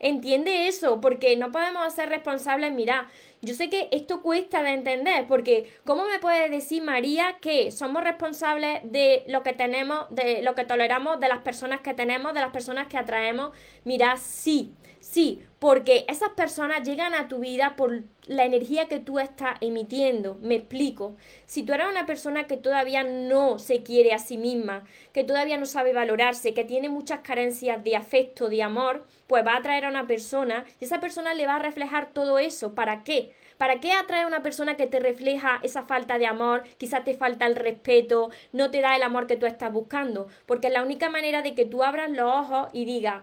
[0.00, 2.72] Entiende eso, porque no podemos ser responsables.
[2.72, 3.08] Mira,
[3.40, 8.02] yo sé que esto cuesta de entender, porque ¿cómo me puede decir María que somos
[8.04, 12.40] responsables de lo que tenemos, de lo que toleramos, de las personas que tenemos, de
[12.40, 13.52] las personas que atraemos?
[13.84, 19.18] Mira, sí, Sí, porque esas personas llegan a tu vida por la energía que tú
[19.18, 20.38] estás emitiendo.
[20.40, 21.14] Me explico.
[21.44, 25.58] Si tú eres una persona que todavía no se quiere a sí misma, que todavía
[25.58, 29.84] no sabe valorarse, que tiene muchas carencias de afecto, de amor, pues va a atraer
[29.84, 32.74] a una persona y esa persona le va a reflejar todo eso.
[32.74, 33.32] ¿Para qué?
[33.58, 36.64] ¿Para qué atraer a una persona que te refleja esa falta de amor?
[36.78, 40.28] Quizás te falta el respeto, no te da el amor que tú estás buscando.
[40.46, 43.22] Porque es la única manera de que tú abras los ojos y digas,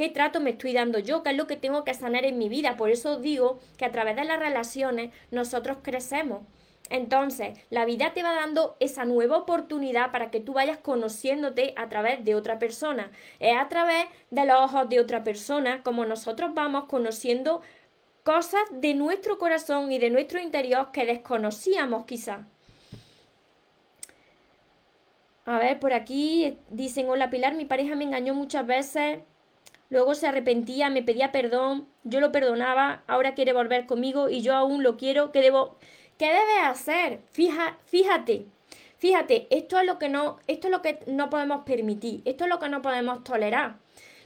[0.00, 1.22] ¿Qué trato me estoy dando yo?
[1.22, 2.78] ¿Qué es lo que tengo que sanar en mi vida?
[2.78, 6.40] Por eso digo que a través de las relaciones nosotros crecemos.
[6.88, 11.90] Entonces, la vida te va dando esa nueva oportunidad para que tú vayas conociéndote a
[11.90, 13.10] través de otra persona.
[13.40, 17.60] Es a través de los ojos de otra persona como nosotros vamos conociendo
[18.22, 22.46] cosas de nuestro corazón y de nuestro interior que desconocíamos quizás.
[25.44, 29.18] A ver, por aquí dicen, hola Pilar, mi pareja me engañó muchas veces,
[29.90, 34.54] luego se arrepentía, me pedía perdón, yo lo perdonaba, ahora quiere volver conmigo y yo
[34.54, 35.76] aún lo quiero, ¿qué debo,
[36.18, 37.20] qué debes hacer?
[37.32, 38.46] Fija, fíjate,
[38.98, 42.50] fíjate, esto es lo que no, esto es lo que no podemos permitir, esto es
[42.50, 43.76] lo que no podemos tolerar.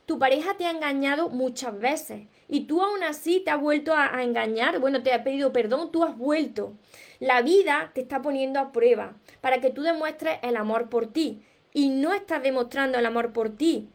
[0.07, 4.15] Tu pareja te ha engañado muchas veces y tú aún así te has vuelto a,
[4.15, 6.75] a engañar, bueno, te ha pedido perdón, tú has vuelto.
[7.21, 11.43] La vida te está poniendo a prueba para que tú demuestres el amor por ti
[11.73, 13.89] y no estás demostrando el amor por ti.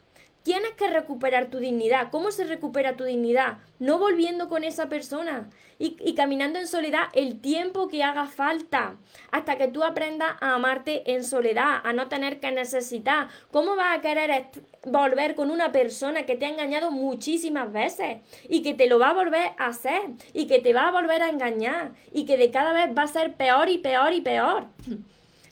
[0.50, 2.10] Tienes que recuperar tu dignidad.
[2.10, 3.60] ¿Cómo se recupera tu dignidad?
[3.78, 8.96] No volviendo con esa persona y, caminando en soledad el tiempo que haga falta,
[9.30, 13.28] hasta que tú aprendas a amarte en soledad, a no tener que necesitar.
[13.52, 14.48] ¿Cómo vas a querer
[14.86, 18.18] volver con una persona que te ha engañado muchísimas veces
[18.50, 20.02] y que te lo va a volver a hacer
[20.34, 23.08] y que te va a volver a engañar y que de cada vez va a
[23.08, 24.66] ser peor y peor y peor?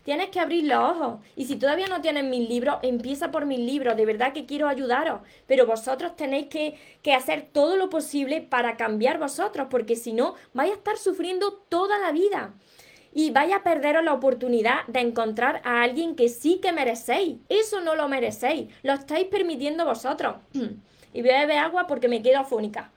[0.07, 1.19] Tienes que abrir los ojos.
[1.35, 3.97] Y si todavía no tienes mis libros, empieza por mis libros.
[3.97, 5.19] De verdad que quiero ayudaros.
[5.47, 10.35] Pero vosotros tenéis que, que hacer todo lo posible para cambiar vosotros, porque si no,
[10.53, 12.53] vais a estar sufriendo toda la vida.
[13.13, 17.39] Y vaya a perderos la oportunidad de encontrar a alguien que sí que merecéis.
[17.49, 18.73] Eso no lo merecéis.
[18.83, 20.37] Lo estáis permitiendo vosotros.
[21.13, 22.91] y voy a beber agua porque me quedo afónica.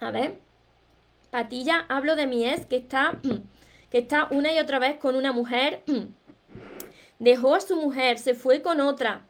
[0.00, 0.38] A ver.
[1.30, 3.20] Patilla, hablo de mi ex que está
[3.98, 5.82] está una y otra vez con una mujer,
[7.18, 9.26] dejó a su mujer, se fue con otra,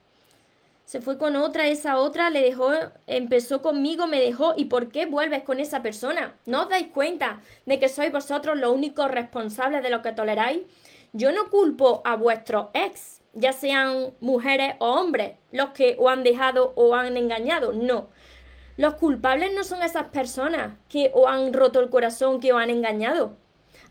[0.85, 2.71] se fue con otra, esa otra le dejó,
[3.07, 6.35] empezó conmigo, me dejó, ¿y por qué vuelves con esa persona?
[6.45, 10.61] ¿No os dais cuenta de que sois vosotros los únicos responsables de lo que toleráis?
[11.13, 16.23] Yo no culpo a vuestros ex, ya sean mujeres o hombres, los que os han
[16.23, 18.09] dejado o han engañado, no.
[18.77, 22.71] Los culpables no son esas personas que os han roto el corazón, que os han
[22.71, 23.37] engañado.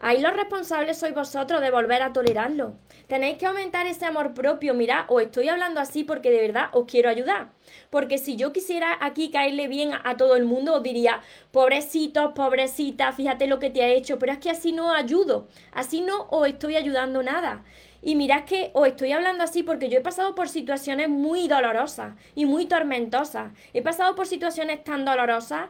[0.06, 2.74] Ahí los responsables sois vosotros de volver a tolerarlo.
[3.08, 4.74] Tenéis que aumentar ese amor propio.
[4.74, 7.54] Mirad, os estoy hablando así porque de verdad os quiero ayudar.
[7.90, 13.14] Porque si yo quisiera aquí caerle bien a, todo el mundo, os diría, pobrecitos, pobrecita,
[13.14, 14.20] fíjate lo que te ha hecho.
[14.20, 15.48] Pero es que así no ayudo.
[15.72, 17.64] Así no os estoy ayudando nada.
[18.02, 22.16] Y mirad que os estoy hablando así porque yo he pasado por situaciones muy dolorosas
[22.36, 23.54] y muy tormentosas.
[23.74, 25.70] He pasado por situaciones tan dolorosas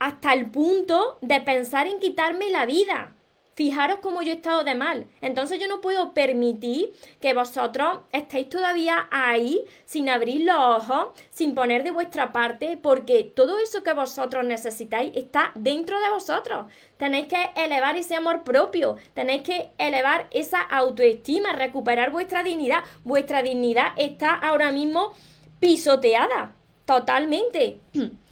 [0.00, 3.14] hasta el punto de pensar en quitarme la vida.
[3.58, 5.08] Fijaros cómo yo he estado de mal.
[5.20, 11.56] Entonces yo no puedo permitir que vosotros estéis todavía ahí sin abrir los ojos, sin
[11.56, 16.66] poner de vuestra parte, porque todo eso que vosotros necesitáis está dentro de vosotros.
[16.98, 22.84] Tenéis que elevar ese amor propio, tenéis que elevar esa autoestima, recuperar vuestra dignidad.
[23.02, 25.14] Vuestra dignidad está ahora mismo
[25.58, 26.54] pisoteada,
[26.86, 27.80] totalmente.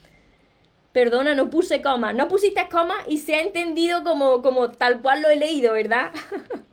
[0.97, 2.15] Perdona, no puse coma.
[2.15, 6.11] No pusiste coma y se ha entendido como, como tal cual lo he leído, ¿verdad?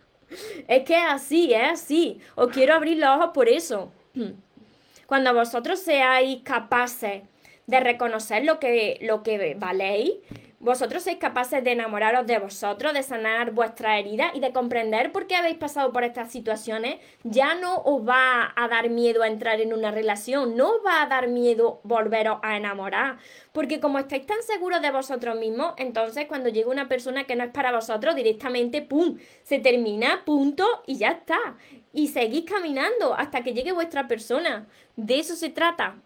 [0.69, 2.21] es que es así, es así.
[2.35, 3.91] Os quiero abrir los ojos por eso.
[5.07, 7.23] Cuando vosotros seáis capaces
[7.67, 10.13] de reconocer lo que, lo que valéis,
[10.63, 15.27] vosotros sois capaces de enamoraros de vosotros, de sanar vuestra herida y de comprender por
[15.27, 19.59] qué habéis pasado por estas situaciones, ya no os va a dar miedo a entrar
[19.59, 23.17] en una relación, no os va a dar miedo volveros a enamorar,
[23.51, 27.43] porque como estáis tan seguros de vosotros mismos, entonces cuando llega una persona que no
[27.43, 31.57] es para vosotros, directamente, ¡pum!, se termina, punto, y ya está.
[31.91, 34.65] Y seguís caminando hasta que llegue vuestra persona.
[34.95, 35.97] De eso se trata.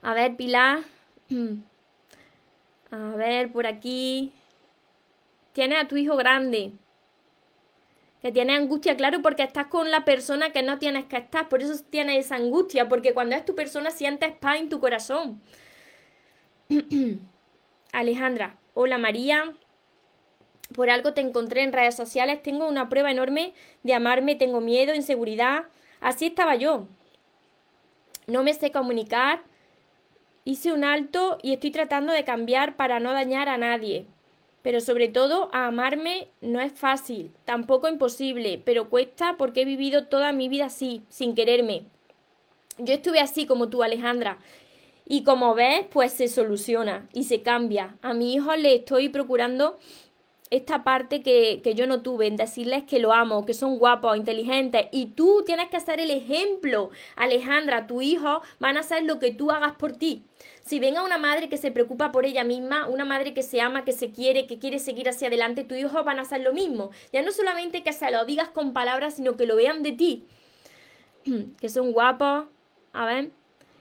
[0.00, 0.78] A ver, Pilar.
[2.90, 4.32] A ver, por aquí.
[5.52, 6.72] Tienes a tu hijo grande.
[8.22, 11.48] Que tiene angustia, claro, porque estás con la persona que no tienes que estar.
[11.48, 15.40] Por eso tienes esa angustia, porque cuando es tu persona sientes paz en tu corazón.
[17.92, 19.54] Alejandra, hola María.
[20.74, 22.42] Por algo te encontré en redes sociales.
[22.42, 25.66] Tengo una prueba enorme de amarme, tengo miedo, inseguridad.
[26.00, 26.86] Así estaba yo.
[28.26, 29.42] No me sé comunicar,
[30.48, 34.06] Hice un alto y estoy tratando de cambiar para no dañar a nadie.
[34.62, 40.06] Pero sobre todo, a amarme no es fácil, tampoco imposible, pero cuesta porque he vivido
[40.06, 41.82] toda mi vida así, sin quererme.
[42.78, 44.38] Yo estuve así como tú, Alejandra.
[45.04, 47.98] Y como ves, pues se soluciona y se cambia.
[48.00, 49.78] A mi hijo le estoy procurando
[50.50, 54.16] esta parte que, que, yo no tuve, en decirles que lo amo, que son guapos,
[54.16, 56.90] inteligentes, y tú tienes que ser el ejemplo.
[57.16, 60.24] Alejandra, tu hijo van a hacer lo que tú hagas por ti.
[60.62, 63.60] Si ven a una madre que se preocupa por ella misma, una madre que se
[63.60, 66.52] ama, que se quiere, que quiere seguir hacia adelante, tu hijo van a hacer lo
[66.52, 66.90] mismo.
[67.12, 70.26] Ya no solamente que se lo digas con palabras, sino que lo vean de ti.
[71.60, 72.46] que son guapos,
[72.92, 73.30] a ver,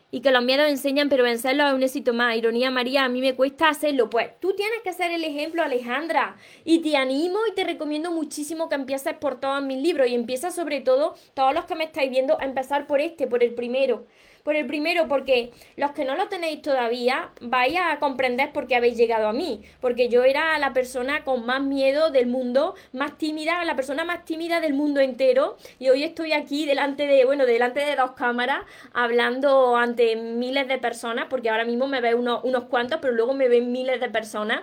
[0.09, 2.37] y que los miedos enseñan, pero vencerlos es un éxito más.
[2.37, 4.09] Ironía María, a mí me cuesta hacerlo.
[4.09, 6.37] Pues tú tienes que ser el ejemplo, Alejandra.
[6.63, 10.07] Y te animo y te recomiendo muchísimo que empieces por todos mis libros.
[10.07, 13.43] Y empieza sobre todo, todos los que me estáis viendo, a empezar por este, por
[13.43, 14.05] el primero.
[14.47, 18.77] Por el primero, porque los que no lo tenéis todavía, vais a comprender por qué
[18.77, 19.59] habéis llegado a mí.
[19.81, 24.23] Porque yo era la persona con más miedo del mundo, más tímida, la persona más
[24.23, 25.57] tímida del mundo entero.
[25.79, 28.61] Y hoy estoy aquí delante de, bueno, delante de dos cámaras,
[28.93, 33.33] hablando ante miles de personas, porque ahora mismo me ven unos, unos cuantos, pero luego
[33.33, 34.61] me ven miles de personas.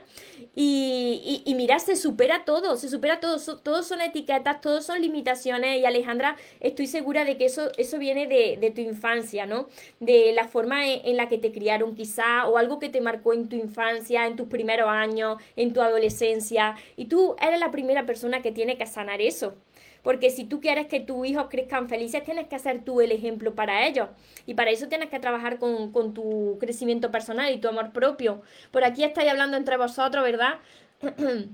[0.56, 5.78] Y, y, mira, se supera todo, se supera todo, todos son etiquetas, todos son limitaciones
[5.78, 9.68] y Alejandra, estoy segura de que eso, eso viene de tu infancia, ¿no?
[10.00, 13.48] De la forma en, la que te criaron quizá o algo que te marcó en
[13.48, 18.42] tu infancia, en tus primeros años, en tu adolescencia y tú eres la primera persona
[18.42, 19.54] que tiene que sanar eso.
[20.02, 23.54] Porque si tú quieres que tus hijos crezcan felices, tienes que ser tú el ejemplo
[23.54, 24.08] para ellos.
[24.44, 28.42] Y para eso tienes que trabajar con, con tu crecimiento personal y tu amor propio.
[28.70, 30.58] Por aquí estáis hablando entre vosotros, ¿verdad?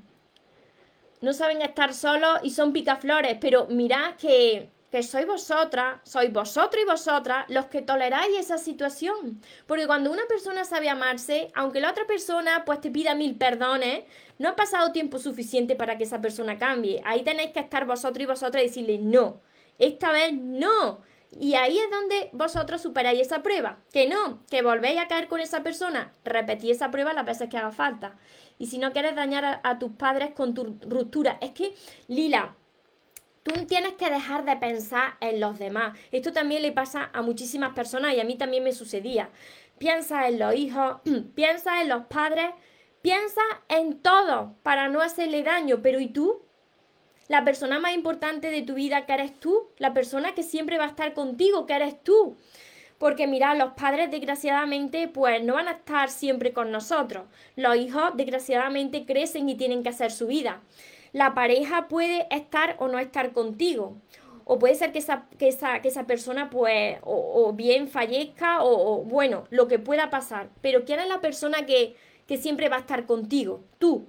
[1.20, 6.82] no saben estar solos y son picaflores, pero mirad que que sois vosotras, sois vosotros
[6.82, 9.40] y vosotras los que toleráis esa situación.
[9.66, 14.04] Porque cuando una persona sabe amarse, aunque la otra persona pues te pida mil perdones,
[14.38, 17.00] no ha pasado tiempo suficiente para que esa persona cambie.
[17.04, 19.40] Ahí tenéis que estar vosotros y vosotras y decirle no,
[19.78, 21.02] esta vez no.
[21.38, 23.78] Y ahí es donde vosotros superáis esa prueba.
[23.92, 27.56] Que no, que volvéis a caer con esa persona, repetí esa prueba las veces que
[27.56, 28.16] haga falta.
[28.58, 31.74] Y si no quieres dañar a, a tus padres con tu ruptura, es que,
[32.08, 32.56] Lila,
[33.42, 35.98] Tú tienes que dejar de pensar en los demás.
[36.12, 39.30] Esto también le pasa a muchísimas personas y a mí también me sucedía.
[39.78, 40.98] Piensa en los hijos,
[41.34, 42.50] piensa en los padres,
[43.00, 45.80] piensa en todo para no hacerle daño.
[45.82, 46.42] Pero ¿y tú?
[47.28, 50.84] La persona más importante de tu vida que eres tú, la persona que siempre va
[50.84, 52.36] a estar contigo, que eres tú.
[52.98, 57.24] Porque mira, los padres desgraciadamente pues no van a estar siempre con nosotros.
[57.56, 60.60] Los hijos desgraciadamente crecen y tienen que hacer su vida
[61.12, 63.96] la pareja puede estar o no estar contigo.
[64.44, 69.04] O puede ser que esa, que esa, que esa persona, pues, o, bien fallezca, o,
[69.04, 70.50] bueno, lo que pueda pasar.
[70.60, 71.94] Pero ¿quién es la persona que,
[72.26, 73.62] que siempre va a estar contigo?
[73.78, 74.06] Tú.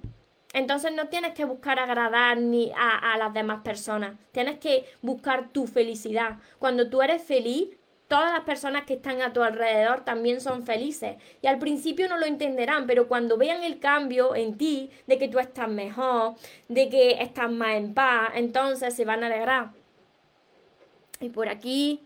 [0.52, 4.18] Entonces no tienes que buscar agradar ni a, a, las demás personas.
[4.32, 6.38] Tienes que buscar tu felicidad.
[6.58, 7.68] Cuando tú eres feliz,
[8.12, 11.16] todas las personas que están a tu alrededor también son felices.
[11.40, 15.28] Y al principio no lo entenderán, pero cuando vean el cambio en ti, de que
[15.28, 16.34] tú estás mejor,
[16.68, 19.70] de que estás más en paz, entonces se van a alegrar.
[21.20, 22.02] Y por aquí,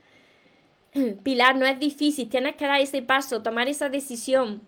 [1.24, 4.62] Pilar, no es difícil, tienes que dar ese paso, tomar esa decisión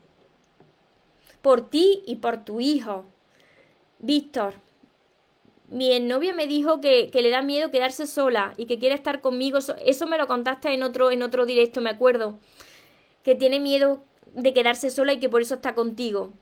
[1.41, 3.05] por ti y por tu hijo.
[4.01, 4.55] Víctor,
[5.68, 9.58] mi novia me dijo que, le da miedo quedarse sola y que quiere estar conmigo.
[9.58, 12.38] Eso me lo contaste en otro, en otro directo, me acuerdo.
[13.22, 16.32] Que tiene miedo de quedarse sola y que por eso está contigo.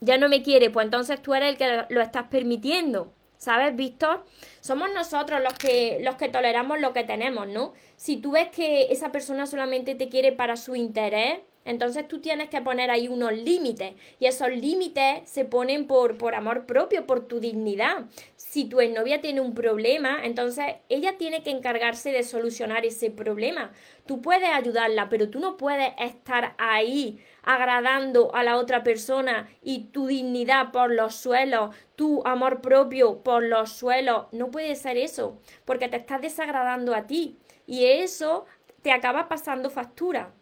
[0.00, 3.12] Ya no me quiere, pues entonces tú eres el que lo estás permitiendo.
[3.36, 4.24] ¿Sabes, Víctor?
[4.60, 7.74] Somos nosotros los que, los que toleramos lo que tenemos, ¿no?
[7.96, 12.50] Si tú ves que esa persona solamente te quiere para su interés, entonces tú tienes
[12.50, 17.26] que poner ahí unos límites y esos límites se ponen por, por amor propio, por
[17.26, 18.04] tu dignidad.
[18.36, 23.72] Si tu novia tiene un problema, entonces ella tiene que encargarse de solucionar ese problema.
[24.06, 29.86] Tú puedes ayudarla, pero tú no puedes estar ahí agradando a la otra persona y
[29.86, 34.26] tu dignidad por los suelos, tu amor propio por los suelos.
[34.32, 38.44] No puede ser eso, porque te estás desagradando a ti y eso
[38.82, 40.32] te acaba pasando factura.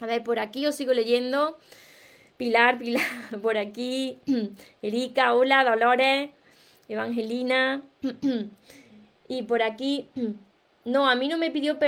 [0.00, 1.56] A ver, por aquí os sigo leyendo.
[2.36, 3.02] Pilar, Pilar,
[3.42, 4.18] por aquí.
[4.82, 6.30] Erika, hola, Dolores,
[6.88, 7.82] Evangelina.
[9.28, 10.08] Y por aquí.
[10.84, 11.80] No, a mí no me pidió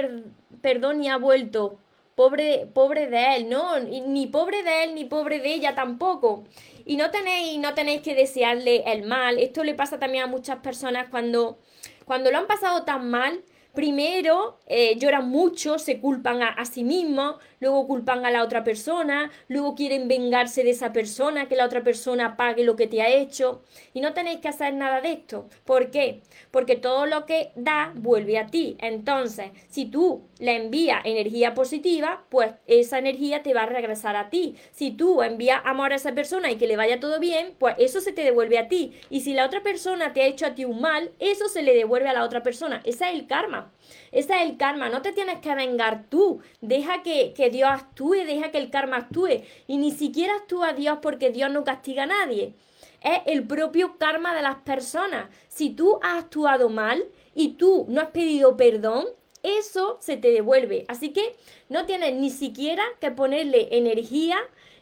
[0.61, 1.79] perdón ni ha vuelto.
[2.17, 3.79] Pobre, pobre de él, ¿no?
[3.79, 6.43] Ni pobre de él, ni pobre de ella tampoco.
[6.85, 9.39] Y no tenéis, no tenéis que desearle el mal.
[9.39, 11.61] Esto le pasa también a muchas personas cuando,
[12.07, 13.45] cuando lo han pasado tan mal
[13.79, 19.31] Primero, eh, lloran mucho, se culpan a, sí mismos, luego culpan a la otra persona,
[19.49, 23.09] luego quieren vengarse de esa persona, que la otra persona pague lo que te ha
[23.09, 23.63] hecho.
[23.95, 25.49] Y no tenéis que hacer nada de esto.
[25.65, 26.23] ¿Por qué?
[26.51, 28.77] Porque todo lo que da vuelve a ti.
[28.81, 34.31] Entonces, si tú le envías energía positiva, pues esa energía te va a regresar a
[34.31, 34.57] ti.
[34.73, 38.01] Si tú envías amor a esa persona y que le vaya todo bien, pues eso
[38.01, 38.93] se te devuelve a ti.
[39.11, 41.75] Y si la otra persona te ha hecho a ti un mal, eso se le
[41.75, 42.81] devuelve a la otra persona.
[42.85, 43.73] Ese es el karma.
[44.13, 44.89] Ese es el karma.
[44.89, 46.41] No te tienes que vengar tú.
[46.61, 49.43] Deja que, que Dios actúe, deja que el karma actúe.
[49.67, 52.55] Y ni siquiera actúa Dios porque Dios no castiga a nadie.
[53.03, 55.29] Es el propio karma de las personas.
[55.49, 59.07] Si tú has actuado mal y tú no has pedido perdón,
[59.43, 60.85] eso se te devuelve.
[60.89, 61.37] Así que
[61.69, 64.39] no tienes ni siquiera que ponerle energía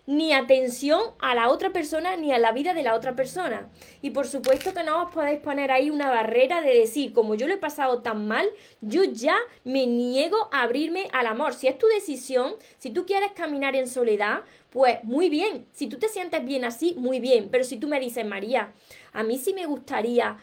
[0.06, 3.68] ni atención a la otra persona ni a la vida de la otra persona.
[4.02, 7.48] Y por supuesto que no os podéis poner ahí una barrera de decir, como yo
[7.48, 8.48] lo he pasado tan mal,
[8.80, 11.54] yo ya me niego a abrirme al amor.
[11.54, 15.66] Si es tu decisión, si tú quieres caminar en soledad, pues muy bien.
[15.72, 17.48] Si tú te sientes bien así, muy bien.
[17.50, 18.72] Pero si tú me dices, María,
[19.12, 20.38] a mí sí me gustaría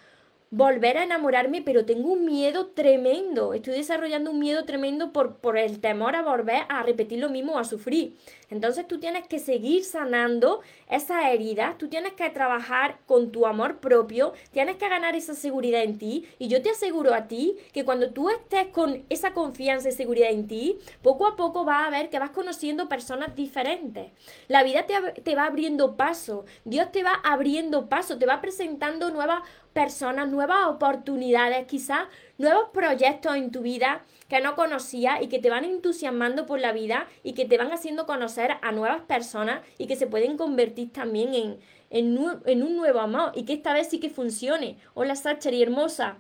[0.56, 3.56] volver a enamorarme, pero tengo un miedo tremendo.
[3.56, 7.54] Estoy desarrollando un miedo tremendo por, por el temor a volver a repetir lo mismo
[7.54, 8.16] o a sufrir.
[8.52, 13.80] Entonces tú tienes que seguir sanando esas heridas, tú tienes que trabajar con tu amor
[13.80, 16.28] propio, tienes que ganar esa seguridad en ti.
[16.38, 20.30] Y yo te aseguro a ti que cuando tú estés con esa confianza y seguridad
[20.30, 24.12] en ti, poco a poco vas a ver que vas conociendo personas diferentes.
[24.48, 24.94] La vida te,
[25.24, 29.42] te va abriendo paso, Dios te va abriendo paso, te va presentando nuevas
[29.74, 35.50] personas, nuevas oportunidades, quizás nuevos proyectos en tu vida que no conocías y que te
[35.50, 39.88] van entusiasmando por la vida y que te van haciendo conocer a nuevas personas y
[39.88, 44.00] que se pueden convertir también en, en, un nuevo amor y que esta vez sí
[44.00, 44.78] que funcione.
[44.94, 46.18] Hola Sacher y hermosa.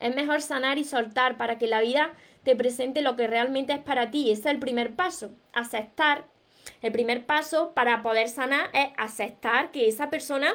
[0.00, 2.12] Es mejor sanar y soltar para que la vida
[2.42, 4.30] te presente lo que realmente es para ti.
[4.30, 6.26] Ese es el primer paso, aceptar.
[6.82, 10.54] El primer paso para poder sanar es aceptar que esa persona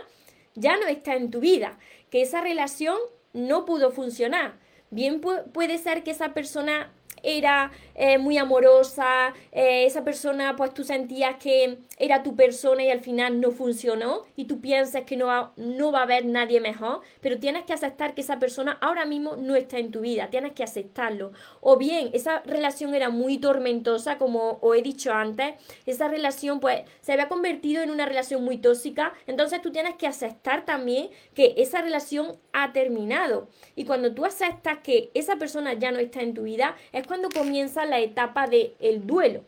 [0.56, 1.78] ya no está en tu vida,
[2.14, 2.96] que esa relación
[3.34, 4.60] no pudo funcionar.
[4.92, 6.94] Bien puede ser que esa persona
[7.24, 12.90] era eh, muy amorosa, eh, esa persona pues tú sentías que era tu persona y
[12.90, 16.60] al final no funcionó y tú piensas que no va, no va a haber nadie
[16.60, 20.30] mejor, pero tienes que aceptar que esa persona ahora mismo no está en tu vida,
[20.30, 21.32] tienes que aceptarlo.
[21.62, 25.54] O bien, esa relación era muy tormentosa, como os he dicho antes,
[25.86, 30.08] esa relación pues se había convertido en una relación muy tóxica, entonces tú tienes que
[30.08, 33.48] aceptar también que esa relación ha terminado.
[33.76, 37.30] Y cuando tú aceptas que esa persona ya no está en tu vida, es cuando
[37.30, 39.44] comienza la etapa del el duelo,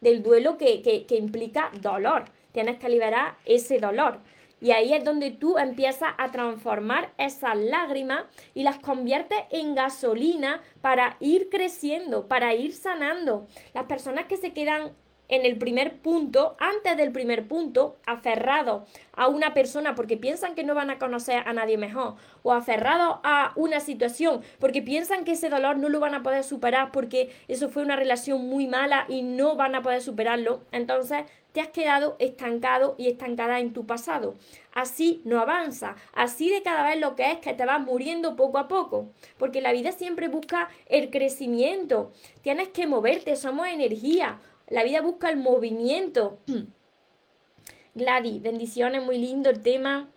[0.00, 2.24] del duelo que, que, implica dolor.
[2.52, 4.20] Tienes que liberar ese dolor.
[4.60, 8.24] Y ahí es donde tú empiezas a transformar esas lágrimas
[8.54, 13.46] y las conviertes en gasolina para ir creciendo, para ir sanando.
[13.74, 14.92] Las personas que se quedan
[15.28, 20.64] en el primer punto, antes del primer punto, aferrados a una persona porque piensan que
[20.64, 25.32] no van a conocer a nadie mejor, o aferrados a una situación porque piensan que
[25.32, 29.06] ese dolor no lo van a poder superar porque eso fue una relación muy mala
[29.08, 33.86] y no van a poder superarlo, entonces te has quedado estancado y estancada en tu
[33.86, 34.34] pasado.
[34.74, 38.58] Así no avanza, así de cada vez lo que es que te vas muriendo poco
[38.58, 39.08] a poco,
[39.38, 42.12] porque la vida siempre busca el crecimiento,
[42.42, 44.38] tienes que moverte, somos energía,
[44.68, 46.38] la vida busca el movimiento.
[47.94, 50.08] Gladys, bendiciones, muy lindo el tema.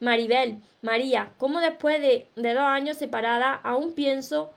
[0.00, 4.52] Maribel, María, ¿cómo después de, de, dos años separada aún pienso,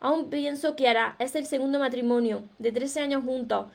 [0.00, 1.14] aún pienso que hará?
[1.20, 3.66] Es el segundo matrimonio, de 13 años juntos.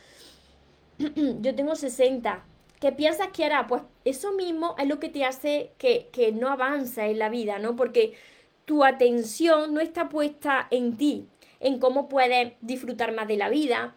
[0.97, 2.43] Yo tengo 60.
[2.81, 3.67] ¿Qué piensas que hará?
[3.67, 7.59] Pues eso mismo es lo que te hace que, que no avanza en la vida,
[7.59, 7.75] ¿no?
[7.77, 8.13] Porque
[8.65, 11.27] tu atención no está puesta en ti,
[11.59, 13.95] en cómo puedes disfrutar más de la vida,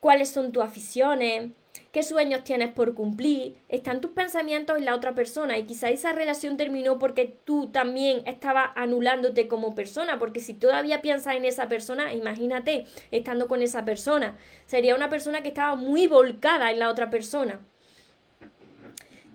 [0.00, 1.50] cuáles son tus aficiones,
[1.92, 6.12] qué sueños tienes por cumplir, están tus pensamientos en la otra persona y quizá esa
[6.12, 11.68] relación terminó porque tú también estabas anulándote como persona, porque si todavía piensas en esa
[11.68, 14.36] persona, imagínate estando con esa persona,
[14.66, 17.60] sería una persona que estaba muy volcada en la otra persona.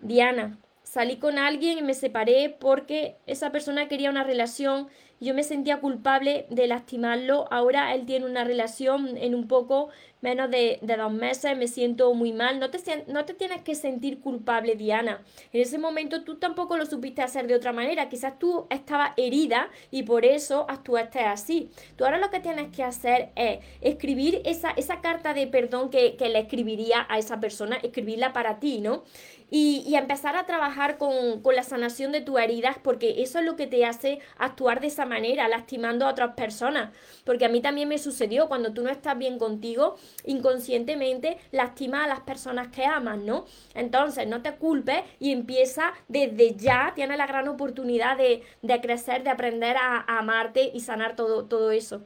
[0.01, 4.87] Diana, salí con alguien y me separé porque esa persona quería una relación
[5.21, 7.47] yo me sentía culpable de lastimarlo.
[7.51, 9.89] Ahora él tiene una relación en un poco
[10.25, 12.59] menos de, dos meses, me siento muy mal.
[12.59, 15.21] No te, no te tienes que sentir culpable, Diana.
[15.53, 18.09] En ese momento tú tampoco lo supiste hacer de otra manera.
[18.09, 21.69] Quizás tú estabas herida y por eso actuaste así.
[21.95, 26.15] Tú ahora lo que tienes que hacer es escribir esa, esa carta de perdón que,
[26.15, 29.03] que le escribiría a esa persona, escribirla para ti, ¿no?
[29.51, 33.45] Y, y empezar a trabajar con, con la sanación de tus heridas porque eso es
[33.45, 36.89] lo que te hace actuar de esa esa manera, lastimando a otras personas.
[37.25, 42.07] Porque a mí también me sucedió, cuando tú no estás bien contigo, inconscientemente lastimas a
[42.07, 43.45] las personas que amas, ¿no?
[43.73, 48.43] Entonces, no te culpes y empieza desde ya, tienes la gran oportunidad de,
[48.81, 52.03] crecer, de aprender a, a, amarte y sanar todo, todo eso.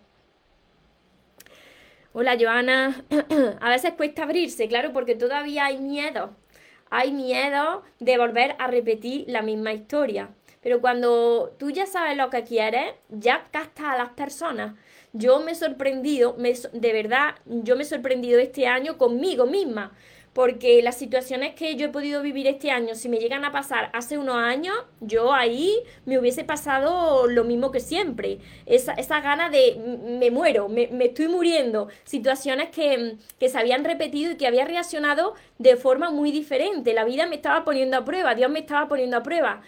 [2.11, 3.05] Hola Joana,
[3.61, 6.35] a veces cuesta abrirse, claro, porque todavía hay miedo.
[6.89, 10.29] Hay miedo de volver a repetir la misma historia.
[10.61, 14.73] Pero cuando tú ya sabes lo que quieres, ya captas a las personas.
[15.13, 19.93] Yo me he sorprendido, me, de verdad, yo me he sorprendido este año conmigo misma
[20.33, 23.89] porque las situaciones que yo he podido vivir este año, si me llegan a pasar
[23.93, 28.39] hace unos años, yo ahí me hubiese pasado lo mismo que siempre.
[28.65, 29.75] Esa, esa gana de
[30.19, 31.89] me muero, me, estoy muriendo.
[32.03, 36.93] Situaciones que, que se habían repetido y que había reaccionado de forma muy diferente.
[36.93, 39.61] La vida me estaba poniendo a prueba, Dios me estaba poniendo a prueba.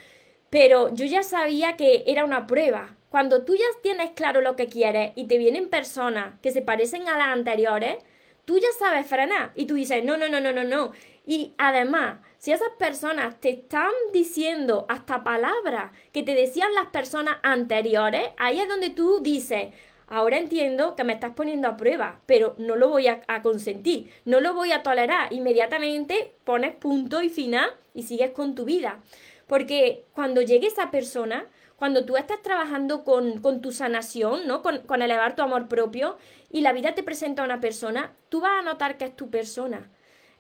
[0.50, 2.96] Pero yo ya sabía que era una prueba.
[3.12, 7.10] Cuando tú ya tienes claro lo que quieres y te vienen personas que se parecen
[7.10, 7.98] a las anteriores,
[8.46, 10.94] tú ya sabes frenar y tú dices, no, no, no, no, no, no.
[11.26, 17.36] Y además, si esas personas te están diciendo hasta palabras que te decían las personas
[17.44, 19.74] anteriores, ahí es donde tú dices,
[20.08, 24.10] ahora entiendo que me estás poniendo a prueba, pero no lo voy a, a, consentir,
[24.24, 25.34] no lo voy a tolerar.
[25.34, 29.02] Inmediatamente pones punto y final y sigues con tu vida.
[29.48, 31.46] Porque cuando llegue esa persona,
[31.82, 34.62] cuando tú estás trabajando con, tu sanación, ¿no?
[34.62, 36.16] Con, con, elevar tu amor propio
[36.52, 39.32] y la vida te presenta a una persona, tú vas a notar que es tu
[39.32, 39.90] persona.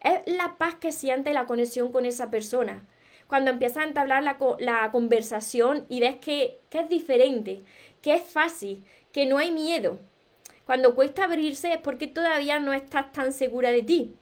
[0.02, 2.86] Es la paz que siente la conexión con esa persona.
[3.26, 7.64] Cuando empiezas a entablar la, la conversación y ves que, que es diferente,
[8.04, 9.98] que es fácil, que no hay miedo.
[10.68, 14.14] Cuando cuesta abrirse es porque todavía no estás tan segura de ti.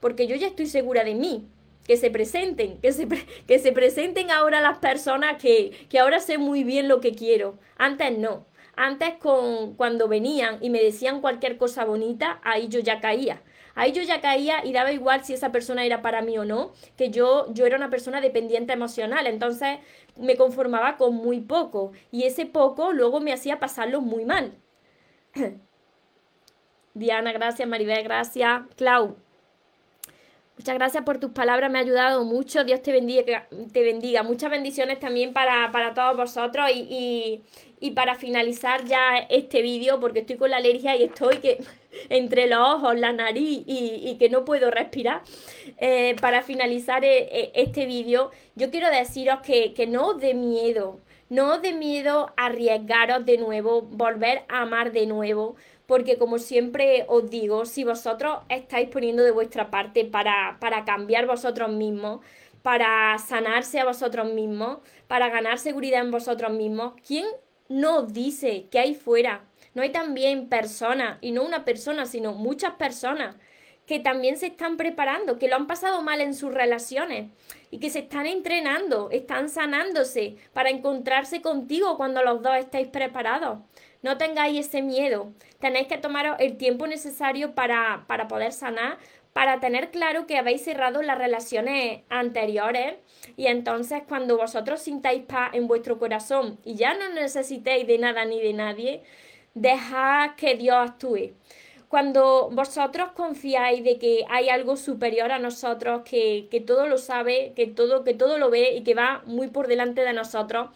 [0.00, 1.46] Porque yo ya estoy segura de mí,
[1.88, 6.36] que se presenten, que se, que se presenten ahora las personas que, que ahora sé
[6.36, 7.58] muy bien lo que quiero.
[7.78, 8.46] Antes no.
[8.76, 13.42] Antes con, cuando venían y me decían cualquier cosa bonita, ahí yo ya caía.
[13.74, 16.72] Ahí yo ya caía y daba igual si esa persona era para mí o no,
[16.96, 19.78] que yo, yo era una persona dependiente emocional, entonces
[20.16, 24.52] me conformaba con muy poco y ese poco luego me hacía pasarlo muy mal.
[26.94, 28.62] Diana, gracias, Maribel, gracias.
[28.76, 29.16] Clau,
[30.58, 32.64] Muchas gracias por tus palabras, me ha ayudado mucho.
[32.64, 33.46] Dios te bendiga.
[33.72, 34.24] Te bendiga.
[34.24, 36.68] Muchas bendiciones también para, todos vosotros.
[36.74, 37.42] Y,
[37.94, 41.62] para finalizar ya este vídeo, porque estoy con la alergia y estoy que
[42.08, 45.22] entre los ojos, la nariz y, que no puedo respirar.
[45.78, 50.34] Eh, para finalizar eh, eh, este vídeo, yo quiero deciros que, que no os dé
[50.34, 50.98] miedo.
[51.30, 55.54] No os dé miedo arriesgaros de nuevo, volver a amar de nuevo
[55.88, 61.26] porque como siempre os digo, si vosotros estáis poniendo de vuestra parte para, para cambiar
[61.26, 62.20] vosotros mismos,
[62.60, 67.24] para sanarse a vosotros mismos, para ganar seguridad en vosotros mismos, ¿quién
[67.70, 69.46] no os dice que hay fuera?
[69.72, 73.36] No hay también personas, y no una persona, sino muchas personas
[73.86, 77.30] que también se están preparando, que lo han pasado mal en sus relaciones
[77.70, 83.60] y que se están entrenando, están sanándose para encontrarse contigo cuando los dos estáis preparados.
[84.02, 85.32] No tengáis ese miedo.
[85.60, 88.98] Tenéis que tomaros el tiempo necesario para, para poder sanar,
[89.32, 92.96] para tener claro que habéis cerrado las relaciones anteriores
[93.36, 98.24] y entonces cuando vosotros sintáis paz en vuestro corazón y ya no necesitéis de nada
[98.24, 99.02] ni de nadie,
[99.54, 101.34] dejad que Dios actúe.
[101.88, 107.52] Cuando vosotros confiáis de que hay algo superior a nosotros, que, que todo lo sabe,
[107.56, 110.68] que todo, que todo lo ve y que va muy por delante de nosotros,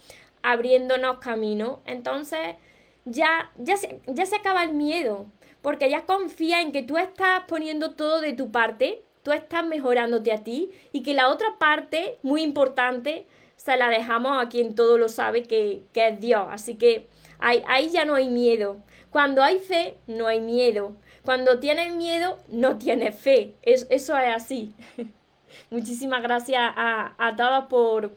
[0.43, 2.57] abriéndonos camino, entonces
[3.05, 5.27] ya, ya, se, ya se acaba el miedo,
[5.61, 10.33] porque ya confía en que tú estás poniendo todo de tu parte, tú estás mejorándote
[10.33, 13.27] a ti y que la otra parte, muy importante,
[13.57, 16.47] se la dejamos a quien todo lo sabe, que, que es Dios.
[16.51, 18.79] Así que ahí, ahí, ya no hay miedo.
[19.11, 20.97] Cuando hay fe, no hay miedo.
[21.25, 23.55] Cuando tienes miedo, no tienes fe.
[23.63, 24.75] eso es así.
[25.71, 28.13] Muchísimas gracias a, a por,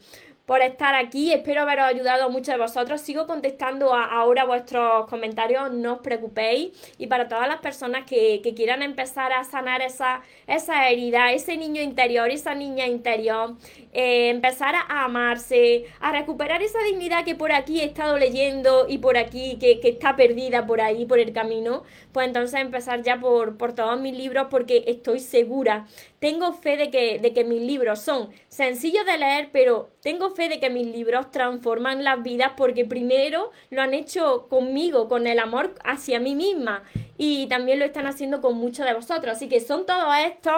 [0.46, 1.34] por estar aquí.
[1.34, 3.02] Espero haberos ayudado a muchos de vosotros.
[3.02, 6.72] Sigo contestando ahora vuestros comentarios, no os preocupéis.
[6.98, 11.82] Y para todas las personas que, quieran empezar a sanar esa, esa herida, ese niño
[11.82, 13.56] interior, esa niña interior,
[13.92, 19.00] eh, empezar a amarse, a recuperar esa dignidad que por aquí he estado leyendo y
[19.00, 21.84] por aquí, que, está perdida por ahí, por el camino,
[22.14, 25.86] pues entonces empezar ya por, por todos mis libros porque estoy segura
[26.26, 30.50] tengo fe de que, de que mis libros son sencillos de leer, pero tengo fe
[30.50, 35.38] de que mis libros transforman las vidas porque primero lo han hecho conmigo, con el
[35.38, 36.82] amor hacia mí misma
[37.20, 39.36] y también lo están haciendo con muchos de vosotros.
[39.36, 40.56] Así que son todos estos,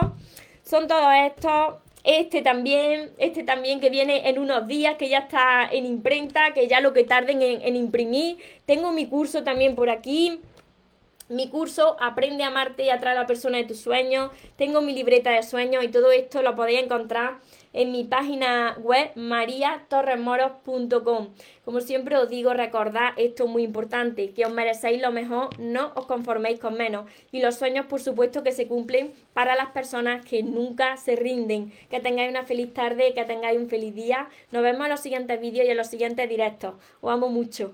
[0.63, 1.74] son todos estos
[2.05, 6.70] este también, este también que viene en unos días, que ya está en imprenta, que
[6.70, 8.38] ya lo que tarden en, en imprimir.
[8.65, 10.39] Tengo mi curso también por aquí.
[11.30, 14.32] Mi curso Aprende a amarte y atraer a la persona de tus sueños.
[14.55, 17.39] Tengo mi libreta de sueños y todo esto lo podéis encontrar
[17.73, 21.34] en mi página web mariatorremoros.com.
[21.65, 25.91] Como siempre os digo, recordad esto es muy importante, que os merecéis lo mejor, no
[25.95, 27.09] os conforméis con menos.
[27.32, 31.73] Y los sueños, por supuesto, que se cumplen para las personas que nunca se rinden.
[31.89, 34.30] Que tengáis una feliz tarde, que tengáis un feliz día.
[34.51, 36.75] Nos vemos en los siguientes vídeos y en los siguientes directos.
[37.01, 37.73] Os amo mucho.